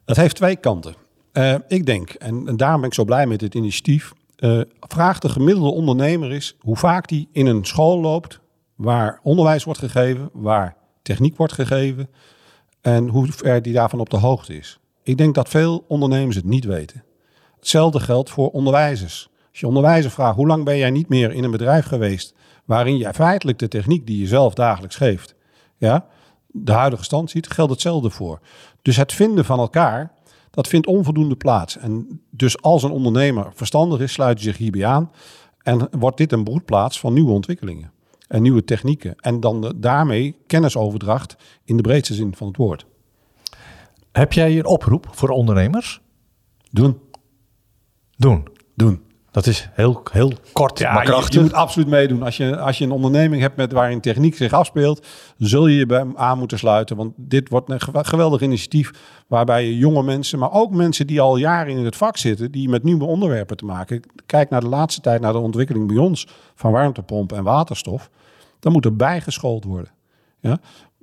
Dat 0.05 0.15
heeft 0.15 0.35
twee 0.35 0.55
kanten. 0.55 0.95
Eh, 1.31 1.55
ik 1.67 1.85
denk, 1.85 2.09
en, 2.09 2.47
en 2.47 2.57
daarom 2.57 2.79
ben 2.79 2.89
ik 2.89 2.95
zo 2.95 3.05
blij 3.05 3.27
met 3.27 3.39
dit 3.39 3.55
initiatief. 3.55 4.13
Eh, 4.37 4.61
vraag 4.79 5.19
de 5.19 5.29
gemiddelde 5.29 5.71
ondernemer 5.71 6.31
is 6.31 6.55
hoe 6.59 6.75
vaak 6.75 7.07
die 7.07 7.29
in 7.31 7.45
een 7.45 7.65
school 7.65 7.99
loopt 7.99 8.39
waar 8.75 9.19
onderwijs 9.23 9.63
wordt 9.63 9.79
gegeven, 9.79 10.29
waar 10.33 10.75
techniek 11.01 11.37
wordt 11.37 11.53
gegeven 11.53 12.09
en 12.81 13.07
hoe 13.07 13.27
ver 13.31 13.61
die 13.61 13.73
daarvan 13.73 13.99
op 13.99 14.09
de 14.09 14.17
hoogte 14.17 14.57
is. 14.57 14.79
Ik 15.03 15.17
denk 15.17 15.35
dat 15.35 15.49
veel 15.49 15.85
ondernemers 15.87 16.35
het 16.35 16.45
niet 16.45 16.65
weten. 16.65 17.03
Hetzelfde 17.59 17.99
geldt 17.99 18.29
voor 18.29 18.49
onderwijzers. 18.49 19.29
Als 19.49 19.59
je 19.59 19.67
onderwijzer 19.67 20.11
vraagt, 20.11 20.35
hoe 20.35 20.47
lang 20.47 20.63
ben 20.63 20.77
jij 20.77 20.89
niet 20.89 21.09
meer 21.09 21.31
in 21.31 21.43
een 21.43 21.51
bedrijf 21.51 21.85
geweest 21.85 22.35
waarin 22.65 22.97
jij 22.97 23.13
feitelijk 23.13 23.59
de 23.59 23.67
techniek 23.67 24.07
die 24.07 24.19
je 24.19 24.27
zelf 24.27 24.53
dagelijks 24.53 24.95
geeft, 24.95 25.35
ja, 25.77 26.05
de 26.47 26.71
huidige 26.71 27.03
stand 27.03 27.29
ziet, 27.29 27.49
geldt 27.49 27.71
hetzelfde 27.71 28.09
voor. 28.09 28.39
Dus 28.81 28.97
het 28.97 29.13
vinden 29.13 29.45
van 29.45 29.59
elkaar, 29.59 30.11
dat 30.51 30.67
vindt 30.67 30.87
onvoldoende 30.87 31.35
plaats. 31.35 31.77
En 31.77 32.21
dus 32.29 32.61
als 32.61 32.83
een 32.83 32.91
ondernemer 32.91 33.51
verstandig 33.53 33.99
is, 33.99 34.13
sluit 34.13 34.37
hij 34.37 34.43
zich 34.47 34.57
hierbij 34.57 34.85
aan. 34.85 35.11
En 35.61 35.87
wordt 35.99 36.17
dit 36.17 36.31
een 36.31 36.43
broedplaats 36.43 36.99
van 36.99 37.13
nieuwe 37.13 37.31
ontwikkelingen 37.31 37.91
en 38.27 38.41
nieuwe 38.41 38.63
technieken. 38.63 39.15
En 39.15 39.39
dan 39.39 39.61
de- 39.61 39.79
daarmee 39.79 40.35
kennisoverdracht 40.47 41.35
in 41.63 41.75
de 41.77 41.81
breedste 41.83 42.13
zin 42.13 42.35
van 42.35 42.47
het 42.47 42.57
woord. 42.57 42.85
Heb 44.11 44.33
jij 44.33 44.57
een 44.57 44.65
oproep 44.65 45.07
voor 45.11 45.29
ondernemers? 45.29 46.01
Doen. 46.71 46.99
Doen. 48.15 48.47
Doen. 48.75 49.01
Dat 49.37 49.45
is 49.47 49.69
heel, 49.73 50.01
heel 50.11 50.33
kort, 50.53 50.79
maar 50.79 50.93
Ja, 50.93 51.01
je, 51.01 51.07
krachtig. 51.07 51.33
je 51.33 51.39
moet 51.39 51.53
absoluut 51.53 51.87
meedoen. 51.87 52.23
Als 52.23 52.37
je, 52.37 52.57
als 52.59 52.77
je 52.77 52.83
een 52.83 52.91
onderneming 52.91 53.41
hebt 53.41 53.55
met 53.55 53.71
waarin 53.71 54.01
techniek 54.01 54.35
zich 54.35 54.53
afspeelt, 54.53 55.05
zul 55.37 55.67
je 55.67 55.77
je 55.77 55.85
bij 55.85 55.97
hem 55.97 56.13
aan 56.15 56.37
moeten 56.37 56.57
sluiten. 56.57 56.95
Want 56.95 57.13
dit 57.15 57.49
wordt 57.49 57.69
een 57.69 57.79
gew- 57.79 58.05
geweldig 58.05 58.41
initiatief 58.41 58.91
waarbij 59.27 59.65
je 59.65 59.77
jonge 59.77 60.03
mensen, 60.03 60.39
maar 60.39 60.51
ook 60.53 60.71
mensen 60.71 61.07
die 61.07 61.21
al 61.21 61.37
jaren 61.37 61.77
in 61.77 61.85
het 61.85 61.95
vak 61.95 62.17
zitten, 62.17 62.51
die 62.51 62.69
met 62.69 62.83
nieuwe 62.83 63.05
onderwerpen 63.05 63.57
te 63.57 63.65
maken. 63.65 64.01
Kijk 64.25 64.49
naar 64.49 64.61
de 64.61 64.67
laatste 64.67 65.01
tijd 65.01 65.21
naar 65.21 65.33
de 65.33 65.39
ontwikkeling 65.39 65.87
bij 65.87 65.97
ons 65.97 66.27
van 66.55 66.71
warmtepompen 66.71 67.37
en 67.37 67.43
waterstof. 67.43 68.09
Dan 68.59 68.71
moet 68.71 68.85
er 68.85 68.95
bijgeschoold 68.95 69.63
worden. 69.63 69.91
Ja? 70.39 70.57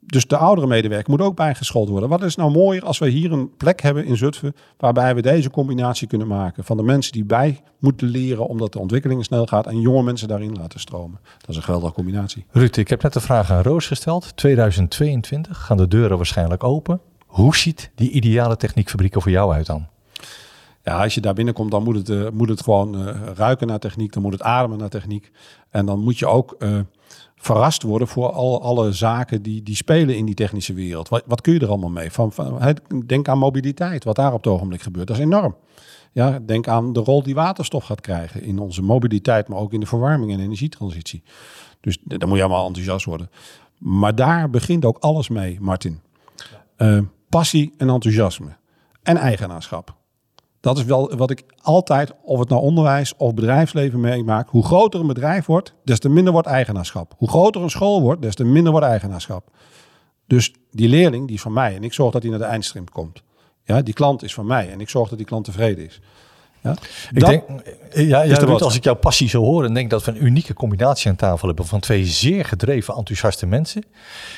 Dus 0.06 0.26
de 0.26 0.36
oudere 0.36 0.66
medewerker 0.66 1.10
moet 1.10 1.20
ook 1.20 1.36
bijgeschoold 1.36 1.88
worden. 1.88 2.08
Wat 2.08 2.22
is 2.22 2.36
nou 2.36 2.50
mooier 2.50 2.84
als 2.84 2.98
we 2.98 3.08
hier 3.08 3.32
een 3.32 3.56
plek 3.56 3.80
hebben 3.80 4.04
in 4.04 4.16
Zutphen 4.16 4.54
waarbij 4.78 5.14
we 5.14 5.22
deze 5.22 5.50
combinatie 5.50 6.08
kunnen 6.08 6.26
maken 6.26 6.64
van 6.64 6.76
de 6.76 6.82
mensen 6.82 7.12
die 7.12 7.24
bij 7.24 7.60
moeten 7.78 8.08
leren 8.08 8.46
omdat 8.46 8.72
de 8.72 8.78
ontwikkeling 8.78 9.24
snel 9.24 9.46
gaat 9.46 9.66
en 9.66 9.80
jonge 9.80 10.02
mensen 10.02 10.28
daarin 10.28 10.52
laten 10.52 10.80
stromen. 10.80 11.20
Dat 11.38 11.48
is 11.48 11.56
een 11.56 11.62
geweldige 11.62 11.92
combinatie. 11.92 12.44
Ruud, 12.50 12.76
ik 12.76 12.88
heb 12.88 13.02
net 13.02 13.12
de 13.12 13.20
vraag 13.20 13.50
aan 13.50 13.62
Roos 13.62 13.86
gesteld. 13.86 14.36
2022 14.36 15.64
gaan 15.64 15.76
de 15.76 15.88
deuren 15.88 16.16
waarschijnlijk 16.16 16.64
open. 16.64 17.00
Hoe 17.26 17.56
ziet 17.56 17.90
die 17.94 18.10
ideale 18.10 18.56
techniekfabriek 18.56 19.14
er 19.14 19.22
voor 19.22 19.30
jou 19.30 19.52
uit 19.52 19.66
dan? 19.66 19.86
Ja, 20.84 21.02
als 21.02 21.14
je 21.14 21.20
daar 21.20 21.34
binnenkomt, 21.34 21.70
dan 21.70 21.82
moet 21.82 21.96
het, 21.96 22.08
eh, 22.08 22.30
moet 22.32 22.48
het 22.48 22.62
gewoon 22.62 23.08
eh, 23.08 23.20
ruiken 23.34 23.66
naar 23.66 23.78
techniek, 23.78 24.12
dan 24.12 24.22
moet 24.22 24.32
het 24.32 24.42
ademen 24.42 24.78
naar 24.78 24.88
techniek. 24.88 25.30
En 25.70 25.86
dan 25.86 26.00
moet 26.00 26.18
je 26.18 26.26
ook 26.26 26.56
eh, 26.58 26.78
verrast 27.36 27.82
worden 27.82 28.08
voor 28.08 28.32
al, 28.32 28.62
alle 28.62 28.92
zaken 28.92 29.42
die, 29.42 29.62
die 29.62 29.76
spelen 29.76 30.16
in 30.16 30.24
die 30.24 30.34
technische 30.34 30.74
wereld. 30.74 31.08
Wat, 31.08 31.22
wat 31.26 31.40
kun 31.40 31.52
je 31.52 31.60
er 31.60 31.68
allemaal 31.68 31.90
mee? 31.90 32.10
Van, 32.10 32.32
denk 33.06 33.28
aan 33.28 33.38
mobiliteit, 33.38 34.04
wat 34.04 34.16
daar 34.16 34.32
op 34.32 34.44
het 34.44 34.52
ogenblik 34.52 34.82
gebeurt. 34.82 35.06
Dat 35.06 35.16
is 35.16 35.22
enorm. 35.22 35.56
Ja, 36.12 36.38
denk 36.38 36.68
aan 36.68 36.92
de 36.92 37.00
rol 37.00 37.22
die 37.22 37.34
waterstof 37.34 37.84
gaat 37.84 38.00
krijgen 38.00 38.42
in 38.42 38.58
onze 38.58 38.82
mobiliteit, 38.82 39.48
maar 39.48 39.58
ook 39.58 39.72
in 39.72 39.80
de 39.80 39.86
verwarming 39.86 40.32
en 40.32 40.40
energietransitie. 40.40 41.22
Dus 41.80 41.98
daar 42.04 42.28
moet 42.28 42.36
je 42.36 42.44
allemaal 42.44 42.66
enthousiast 42.66 43.04
worden. 43.04 43.30
Maar 43.78 44.14
daar 44.14 44.50
begint 44.50 44.84
ook 44.84 44.98
alles 44.98 45.28
mee, 45.28 45.60
Martin. 45.60 46.00
Passie 47.28 47.74
en 47.76 47.88
enthousiasme. 47.88 48.56
En 49.02 49.16
eigenaarschap. 49.16 50.02
Dat 50.64 50.78
is 50.78 50.84
wel 50.84 51.16
wat 51.16 51.30
ik 51.30 51.44
altijd, 51.62 52.12
of 52.22 52.38
het 52.38 52.48
nou 52.48 52.62
onderwijs 52.62 53.16
of 53.16 53.34
bedrijfsleven 53.34 54.00
meemaak. 54.00 54.48
Hoe 54.48 54.64
groter 54.64 55.00
een 55.00 55.06
bedrijf 55.06 55.46
wordt, 55.46 55.74
des 55.84 55.98
te 55.98 56.08
minder 56.08 56.32
wordt 56.32 56.48
eigenaarschap. 56.48 57.14
Hoe 57.16 57.28
groter 57.28 57.62
een 57.62 57.70
school 57.70 58.00
wordt, 58.00 58.22
des 58.22 58.34
te 58.34 58.44
minder 58.44 58.72
wordt 58.72 58.86
eigenaarschap. 58.86 59.50
Dus 60.26 60.52
die 60.70 60.88
leerling, 60.88 61.26
die 61.26 61.36
is 61.36 61.42
van 61.42 61.52
mij. 61.52 61.74
En 61.76 61.84
ik 61.84 61.92
zorg 61.92 62.12
dat 62.12 62.22
hij 62.22 62.30
naar 62.30 62.40
de 62.40 62.44
eindstream 62.46 62.88
komt. 62.90 63.22
Ja, 63.64 63.82
die 63.82 63.94
klant 63.94 64.22
is 64.22 64.34
van 64.34 64.46
mij. 64.46 64.70
En 64.70 64.80
ik 64.80 64.88
zorg 64.88 65.08
dat 65.08 65.18
die 65.18 65.26
klant 65.26 65.44
tevreden 65.44 65.84
is. 65.84 66.00
Ja? 66.62 66.72
Ik 67.12 67.20
Dat- 67.20 67.28
denk, 67.28 67.42
ja, 67.92 68.22
ja, 68.22 68.34
Ruud, 68.38 68.62
als 68.62 68.76
ik 68.76 68.84
jouw 68.84 68.94
passie 68.94 69.28
zo 69.28 69.42
hoor, 69.42 69.62
denk 69.62 69.76
ik 69.76 69.90
dat 69.90 70.04
we 70.04 70.10
een 70.10 70.24
unieke 70.24 70.54
combinatie 70.54 71.10
aan 71.10 71.16
tafel 71.16 71.46
hebben 71.48 71.66
van 71.66 71.80
twee 71.80 72.04
zeer 72.04 72.44
gedreven, 72.44 72.94
enthousiaste 72.94 73.46
mensen 73.46 73.84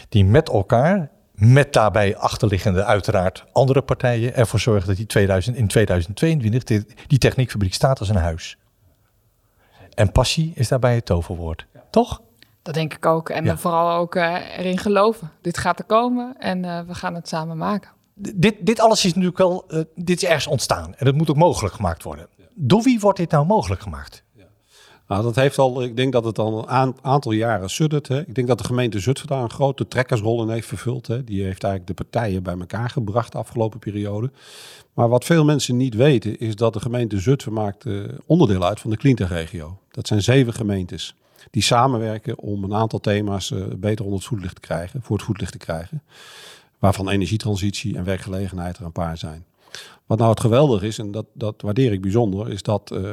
die 0.09 0.25
met 0.25 0.49
elkaar, 0.49 1.11
met 1.37 1.73
daarbij 1.73 2.17
achterliggende 2.17 2.85
uiteraard 2.85 3.45
andere 3.53 3.83
partijen, 3.83 4.35
ervoor 4.35 4.61
zorgen 4.61 4.87
dat 4.87 4.97
die 4.97 5.07
2000, 5.07 5.57
in 5.57 5.67
2022 5.69 6.65
die, 6.65 6.87
die 7.07 7.19
techniekfabriek 7.19 7.75
staat 7.75 7.99
als 8.01 8.09
een 8.09 8.17
huis. 8.17 8.59
En 9.95 10.13
passie 10.13 10.53
is 10.55 10.69
daarbij 10.69 10.95
het 10.95 11.05
toverwoord, 11.07 11.67
toch? 11.91 12.21
Dat 12.63 12.75
denk 12.75 12.95
ik 12.95 13.07
ook. 13.07 13.29
En 13.29 13.45
Ja. 13.45 13.57
vooral 13.57 13.97
ook 13.99 14.15
eh, 14.15 14.59
erin 14.59 14.79
geloven. 14.79 15.31
Dit 15.41 15.59
gaat 15.59 15.79
er 15.79 15.85
komen 15.85 16.35
en 16.39 16.65
eh, 16.65 16.81
we 16.81 16.95
gaan 16.95 17.15
het 17.15 17.29
samen 17.29 17.57
maken. 17.57 17.91
D- 18.23 18.33
Dit, 18.35 18.55
dit 18.67 18.81
alles 18.81 19.05
is 19.05 19.11
natuurlijk 19.11 19.39
wel, 19.39 19.65
eh, 19.69 19.81
dit 19.95 20.23
is 20.23 20.29
ergens 20.29 20.47
ontstaan 20.47 20.95
en 20.97 21.05
dat 21.05 21.15
moet 21.15 21.31
ook 21.31 21.37
mogelijk 21.37 21.75
gemaakt 21.75 22.03
worden. 22.03 22.29
Door 22.55 22.83
wie 22.83 23.01
wordt 23.01 23.19
dit 23.19 23.31
nou 23.31 23.47
mogelijk 23.47 23.81
gemaakt? 23.81 24.25
Nou, 25.09 25.23
dat 25.23 25.35
heeft 25.35 25.59
al, 25.59 25.83
ik 25.83 25.97
denk 25.97 26.13
dat 26.13 26.25
het 26.25 26.39
al 26.39 26.59
een 26.59 26.69
aan- 26.69 26.97
aantal 27.03 27.33
jaren 27.33 27.71
suddert. 27.71 28.09
Ik 28.09 28.35
denk 28.35 28.47
dat 28.47 28.59
de 28.59 28.65
gemeente 28.65 28.99
Zutphen 29.01 29.29
daar 29.29 29.43
een 29.43 29.51
grote 29.51 29.89
trekkersrol 29.89 30.43
in 30.43 30.49
heeft 30.49 30.67
vervuld. 30.69 31.07
Hè. 31.07 31.25
Die 31.25 31.43
heeft 31.43 31.65
eigenlijk 31.65 31.99
de 31.99 32.05
partijen 32.05 32.43
bij 32.43 32.59
elkaar 32.59 32.91
gebracht 32.91 33.33
de 33.33 33.39
afgelopen 33.39 33.79
periode. 33.79 34.31
Maar 34.95 35.09
wat 35.09 35.25
veel 35.25 35.45
mensen 35.45 35.77
niet 35.77 35.95
weten, 35.95 36.39
is 36.39 36.57
dat 36.57 36.73
de 36.73 36.81
gemeente 36.81 37.19
Zutphen 37.19 37.53
maakt 37.53 37.87
eh, 37.87 38.01
onderdeel 38.27 38.65
uit 38.65 38.81
van 38.81 38.91
de 38.91 38.97
Cleantech-regio. 38.97 39.79
Dat 39.91 40.07
zijn 40.07 40.23
zeven 40.23 40.53
gemeentes 40.53 41.15
die 41.51 41.63
samenwerken 41.63 42.39
om 42.39 42.65
een 42.65 42.75
aantal 42.75 42.99
thema's 42.99 43.51
eh, 43.51 43.65
beter 43.77 44.05
onder 44.05 44.19
het 44.21 44.29
voetlicht 44.29 44.55
te 44.55 44.61
krijgen, 44.61 45.03
voor 45.03 45.17
het 45.17 45.27
voetlicht 45.27 45.53
te 45.53 45.59
krijgen. 45.59 46.03
Waarvan 46.79 47.09
energietransitie 47.09 47.97
en 47.97 48.05
werkgelegenheid 48.05 48.79
er 48.79 48.85
een 48.85 48.93
paar 48.93 49.19
zijn. 49.19 49.45
Wat 50.07 50.19
nou 50.19 50.31
het 50.31 50.41
geweldig 50.41 50.83
is, 50.83 50.99
en 50.99 51.11
dat, 51.11 51.27
dat 51.33 51.63
waardeer 51.63 51.93
ik 51.93 52.01
bijzonder, 52.01 52.51
is 52.51 52.63
dat 52.63 52.91
eh, 52.91 53.11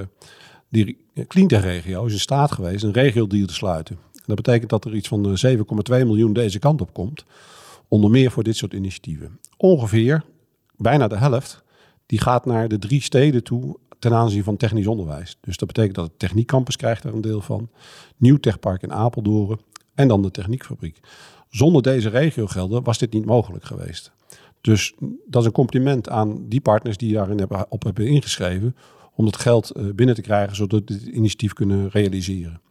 die 0.74 0.98
Cleantech-regio 1.28 2.06
is 2.06 2.14
in 2.14 2.20
staat 2.20 2.52
geweest 2.52 2.84
een 2.84 2.92
regio-deal 2.92 3.46
te 3.46 3.54
sluiten. 3.54 3.96
En 4.14 4.24
dat 4.26 4.36
betekent 4.36 4.70
dat 4.70 4.86
er 4.86 4.96
iets 4.96 5.08
van 5.08 5.38
eh, 5.38 5.58
7,2 5.58 5.64
miljoen 5.90 6.34
deze 6.34 6.60
kant 6.60 6.82
op 6.82 6.94
komt. 6.94 7.26
Onder 7.88 8.10
meer 8.10 8.32
voor 8.32 8.44
dit 8.44 8.56
soort 8.56 8.74
initiatieven. 8.74 9.40
Ongeveer, 9.58 10.24
bijna 10.78 11.08
de 11.08 11.18
helft, 11.18 11.64
die 12.06 12.22
gaat 12.22 12.46
naar 12.46 12.68
de 12.68 12.80
drie 12.80 13.02
steden 13.02 13.44
toe 13.44 13.78
ten 14.00 14.14
aanzien 14.14 14.44
van 14.44 14.58
technisch 14.58 14.88
onderwijs. 14.88 15.38
Dus 15.42 15.58
dat 15.58 15.68
betekent 15.68 15.96
dat 15.96 16.06
het 16.06 16.20
Techniekcampus 16.20 16.76
krijgt 16.76 17.04
er 17.04 17.14
een 17.14 17.22
deel 17.22 17.42
van. 17.42 17.70
Nieuw 18.18 18.38
Techpark 18.38 18.82
in 18.82 18.94
Apeldoorn. 18.94 19.60
en 19.96 20.08
dan 20.08 20.22
de 20.22 20.32
techniekfabriek. 20.32 21.00
Zonder 21.50 21.82
deze 21.82 22.10
regiogelden 22.10 22.84
was 22.84 22.98
dit 22.98 23.14
niet 23.14 23.26
mogelijk 23.26 23.64
geweest. 23.64 24.12
Dus 24.62 24.94
dat 25.28 25.42
is 25.42 25.48
een 25.48 25.54
compliment 25.54 26.10
aan 26.10 26.48
die 26.48 26.62
partners 26.62 26.98
die 26.98 27.14
daarin 27.14 27.40
hebben, 27.40 27.66
op 27.70 27.84
hebben 27.84 28.08
ingeschreven. 28.08 28.76
Om 29.16 29.26
het 29.26 29.38
geld 29.38 29.70
eh, 29.70 29.86
binnen 29.96 30.16
te 30.16 30.22
krijgen 30.22 30.56
zodat 30.56 30.80
we 30.80 30.86
dit 30.86 31.02
initiatief 31.02 31.54
kunnen 31.54 31.90
realiseren. 31.90 32.62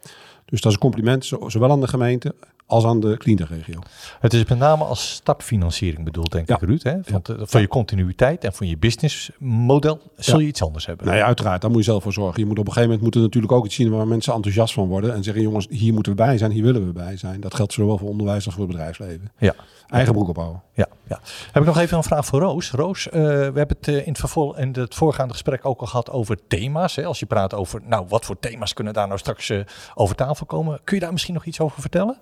Dus 0.53 0.61
dat 0.61 0.73
is 0.73 0.77
een 0.77 0.91
compliment 0.91 1.25
zowel 1.47 1.71
aan 1.71 1.81
de 1.81 1.89
gemeente 1.89 2.35
als 2.67 2.85
aan 2.85 3.01
de 3.01 3.17
Cleantech-regio. 3.17 3.79
Het 4.21 4.35
is 4.35 4.45
met 4.45 4.59
name 4.59 4.85
als 4.85 5.11
startfinanciering 5.11 6.05
bedoeld, 6.05 6.33
denk 6.33 6.49
Ja. 6.49 6.55
ik, 6.55 6.61
Ruud. 6.61 6.83
Hè? 6.83 6.97
Van, 7.03 7.23
van 7.27 7.61
je 7.61 7.69
continuïteit 7.69 8.45
en 8.45 8.53
van 8.53 8.67
je 8.67 8.79
businessmodel 8.79 10.01
zul 10.17 10.39
je 10.39 10.47
iets 10.47 10.63
anders 10.63 10.87
hebben. 10.87 11.07
Nee, 11.07 11.23
uiteraard, 11.23 11.61
daar 11.61 11.71
moet 11.71 11.85
je 11.85 11.91
zelf 11.91 12.03
voor 12.03 12.13
zorgen. 12.13 12.41
Je 12.41 12.47
moet 12.47 12.59
op 12.59 12.67
een 12.67 12.73
gegeven 12.73 12.89
moment 12.89 13.03
moeten 13.03 13.21
natuurlijk 13.21 13.53
ook 13.53 13.65
iets 13.65 13.75
zien 13.75 13.91
waar 13.91 14.07
mensen 14.07 14.35
enthousiast 14.35 14.75
van 14.75 14.89
worden. 14.89 15.15
En 15.15 15.23
zeggen, 15.23 15.43
jongens, 15.43 15.67
hier 15.71 15.93
moeten 15.95 16.13
we 16.13 16.23
bij 16.23 16.39
zijn, 16.39 16.51
hier 16.51 16.63
willen 16.63 16.87
we 16.87 16.93
bij 16.93 17.17
zijn. 17.17 17.41
Dat 17.41 17.55
geldt 17.55 17.73
zowel 17.73 17.99
voor 17.99 18.09
onderwijs 18.09 18.45
als 18.45 18.55
voor 18.55 18.63
het 18.63 18.73
bedrijfsleven. 18.73 19.33
Ja. 19.39 19.55
Eigen 19.89 20.13
broek 20.13 20.29
ophouden. 20.29 20.63
Ja, 20.75 20.87
ja. 21.09 21.21
Heb 21.53 21.63
ik 21.63 21.69
nog 21.69 21.79
even 21.79 21.97
een 21.97 22.03
vraag 22.03 22.27
voor 22.27 22.41
Roos. 22.41 22.71
Roos, 22.71 23.09
eh, 23.09 23.21
we 23.23 23.29
hebben 23.29 23.77
het 23.79 23.89
eh, 23.89 23.97
in 23.97 24.09
het 24.09 24.19
vervolg 24.19 24.59
in 24.59 24.73
het 24.73 24.95
voorgaande 24.95 25.33
gesprek 25.33 25.67
ook 25.67 25.81
al 25.81 25.87
gehad 25.87 26.11
over 26.11 26.39
thema's. 26.49 26.97
Hè? 26.97 27.05
Als 27.05 27.19
je 27.19 27.27
praat 27.27 27.55
over, 27.55 27.81
nou, 27.85 28.07
wat 28.09 28.25
voor 28.25 28.39
thema's 28.39 28.73
kunnen 28.73 28.93
daar 28.93 29.07
nou 29.07 29.19
straks 29.19 29.51
eh, 29.51 29.61
over 29.95 30.17
tafel 30.17 30.42
komen? 30.47 30.81
Kun 30.85 30.97
je 30.97 31.03
daar 31.03 31.13
misschien 31.13 31.35
nog 31.35 31.45
iets 31.45 31.61
over 31.61 31.81
vertellen? 31.81 32.19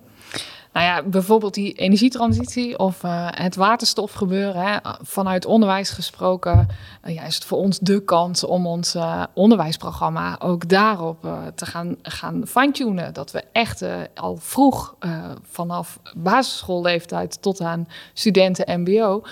Nou 0.73 0.85
ja, 0.85 1.03
bijvoorbeeld 1.03 1.53
die 1.53 1.73
energietransitie 1.73 2.79
of 2.79 3.03
eh, 3.03 3.27
het 3.29 3.55
waterstofgebeuren. 3.55 4.61
Hè. 4.61 4.77
Vanuit 5.01 5.45
onderwijs 5.45 5.89
gesproken 5.89 6.67
eh, 7.01 7.15
ja, 7.15 7.23
is 7.23 7.35
het 7.35 7.45
voor 7.45 7.57
ons 7.57 7.79
de 7.79 8.03
kans 8.03 8.43
om 8.43 8.67
ons 8.67 8.95
eh, 8.95 9.23
onderwijsprogramma 9.33 10.39
ook 10.39 10.69
daarop 10.69 11.27
te 11.55 11.65
gaan, 11.65 11.95
gaan 12.01 12.43
fine-tunen. 12.47 13.13
Dat 13.13 13.31
we 13.31 13.43
echt 13.51 13.85
al 14.15 14.37
vroeg 14.37 14.95
vanaf 15.49 15.99
basisschoolleeftijd 16.15 17.41
tot 17.41 17.61
aan 17.61 17.87
studenten 18.13 18.81
mbo... 18.81 19.23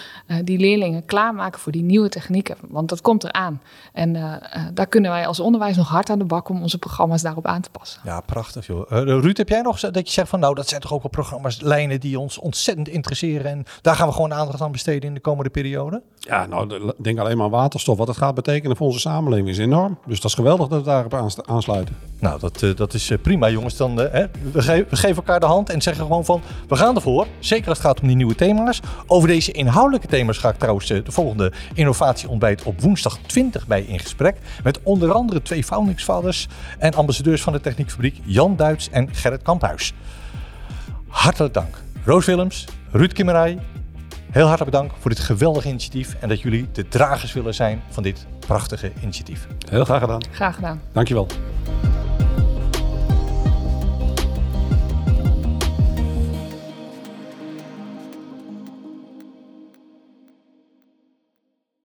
die 0.43 0.60
leerlingen 0.60 1.05
klaarmaken 1.05 1.60
voor 1.60 1.72
die 1.72 1.84
nieuwe 1.84 2.10
technieken. 2.10 2.58
Want 2.67 2.89
dat 2.89 3.01
komt 3.01 3.24
eraan. 3.24 3.62
En 3.93 4.41
daar 4.74 4.88
kunnen 4.88 5.12
wij 5.12 5.27
als 5.27 5.39
onderwijs 5.39 5.77
nog 5.77 5.89
hard 5.89 6.10
aan 6.10 6.19
de 6.19 6.25
bak 6.25 6.50
om 6.50 6.62
onze 6.62 6.77
programma's 6.77 7.22
daarop 7.22 7.48
aan 7.48 7.62
te 7.62 7.69
passen. 7.69 8.01
Ja, 8.03 8.22
prachtig 8.22 8.67
joh. 8.67 8.89
Ruud, 8.89 9.38
heb 9.38 9.50
jij 9.50 9.62
nog 9.62 9.79
dat 9.79 10.08
je 10.08 10.13
zegt 10.13 10.29
van, 10.29 10.39
nou, 10.39 10.55
dat 10.55 10.67
zijn 10.67 10.81
toch 10.81 10.93
ook 10.93 11.01
wel 11.01 11.12
programma's, 11.12 11.28
lijnen 11.62 12.00
die 12.00 12.19
ons 12.19 12.38
ontzettend 12.39 12.88
interesseren. 12.88 13.45
En 13.51 13.63
daar 13.81 13.95
gaan 13.95 14.07
we 14.07 14.13
gewoon 14.13 14.33
aandacht 14.33 14.62
aan 14.62 14.71
besteden 14.71 15.07
in 15.09 15.13
de 15.13 15.19
komende 15.19 15.50
periode? 15.50 16.01
Ja, 16.19 16.45
nou, 16.45 16.67
de- 16.67 16.95
denk 16.98 17.19
alleen 17.19 17.36
maar 17.38 17.45
aan 17.45 17.51
waterstof. 17.51 17.98
Wat 17.98 18.07
het 18.07 18.17
gaat 18.17 18.36
betekenen 18.36 18.77
voor 18.77 18.88
onze 18.88 19.00
samenleving 19.00 19.50
is 19.50 19.57
enorm. 19.57 19.98
Dus 20.05 20.19
dat 20.21 20.29
is 20.31 20.36
geweldig 20.38 20.67
dat 20.67 20.79
we 20.79 20.86
daarop 20.86 21.31
aansluiten. 21.48 21.95
Nou, 22.19 22.39
dat, 22.39 22.62
eh, 22.63 22.75
dat 22.75 22.93
is 22.93 23.09
eh, 23.09 23.17
prima, 23.21 23.50
jongens. 23.50 23.77
Dan, 23.77 24.01
eh, 24.01 24.12
hè, 24.12 24.25
we, 24.51 24.62
ge- 24.62 24.86
we 24.89 24.95
geven 24.95 25.15
elkaar 25.15 25.39
de 25.39 25.45
hand 25.45 25.69
en 25.69 25.81
zeggen 25.81 26.03
gewoon 26.05 26.25
van, 26.25 26.41
we 26.67 26.75
gaan 26.75 26.95
ervoor. 26.95 27.27
Zeker 27.39 27.69
als 27.69 27.77
het 27.77 27.88
gaat 27.88 28.01
om 28.01 28.07
die 28.07 28.15
nieuwe 28.15 28.36
thema's. 28.36 28.79
Over 29.07 29.27
deze 29.27 29.51
inhoudelijke 29.51 30.07
thema's 30.07 30.38
ga 30.38 30.50
ik 30.50 30.57
trouwens 30.57 30.88
de 30.88 31.03
volgende 31.07 31.51
innovatieontbijt 31.74 32.63
op 32.63 32.81
woensdag 32.81 33.17
20 33.25 33.67
bij 33.67 33.81
in 33.81 34.00
gesprek. 34.00 34.38
Met 34.63 34.79
onder 34.83 35.12
andere 35.12 35.41
twee 35.41 35.63
foundingsfathers 35.63 36.48
en 36.79 36.93
ambassadeurs 36.93 37.41
van 37.41 37.53
de 37.53 37.62
Techniekfabriek, 37.62 38.19
Jan 38.25 38.55
Duits 38.55 38.89
en 38.89 39.09
Gerrit 39.15 39.41
Kamphuis. 39.41 39.93
Hartelijk 41.10 41.54
dank. 41.54 41.75
Roos 42.06 42.25
Willems, 42.25 42.66
Ruud 42.92 43.13
Kimmerij, 43.13 43.60
heel 44.32 44.46
hartelijk 44.48 44.72
bedankt 44.72 44.96
voor 45.00 45.10
dit 45.10 45.20
geweldige 45.20 45.68
initiatief. 45.68 46.16
En 46.20 46.30
dat 46.30 46.42
jullie 46.42 46.68
de 46.72 46.88
dragers 46.88 47.34
willen 47.34 47.54
zijn 47.54 47.82
van 47.89 48.04
dit 48.04 48.25
prachtige 48.39 48.92
initiatief. 49.01 49.48
Heel 49.70 49.86
graag 49.86 50.00
gedaan. 50.00 50.22
Graag 50.32 50.56
gedaan. 50.56 50.82
Dankjewel. 50.92 51.28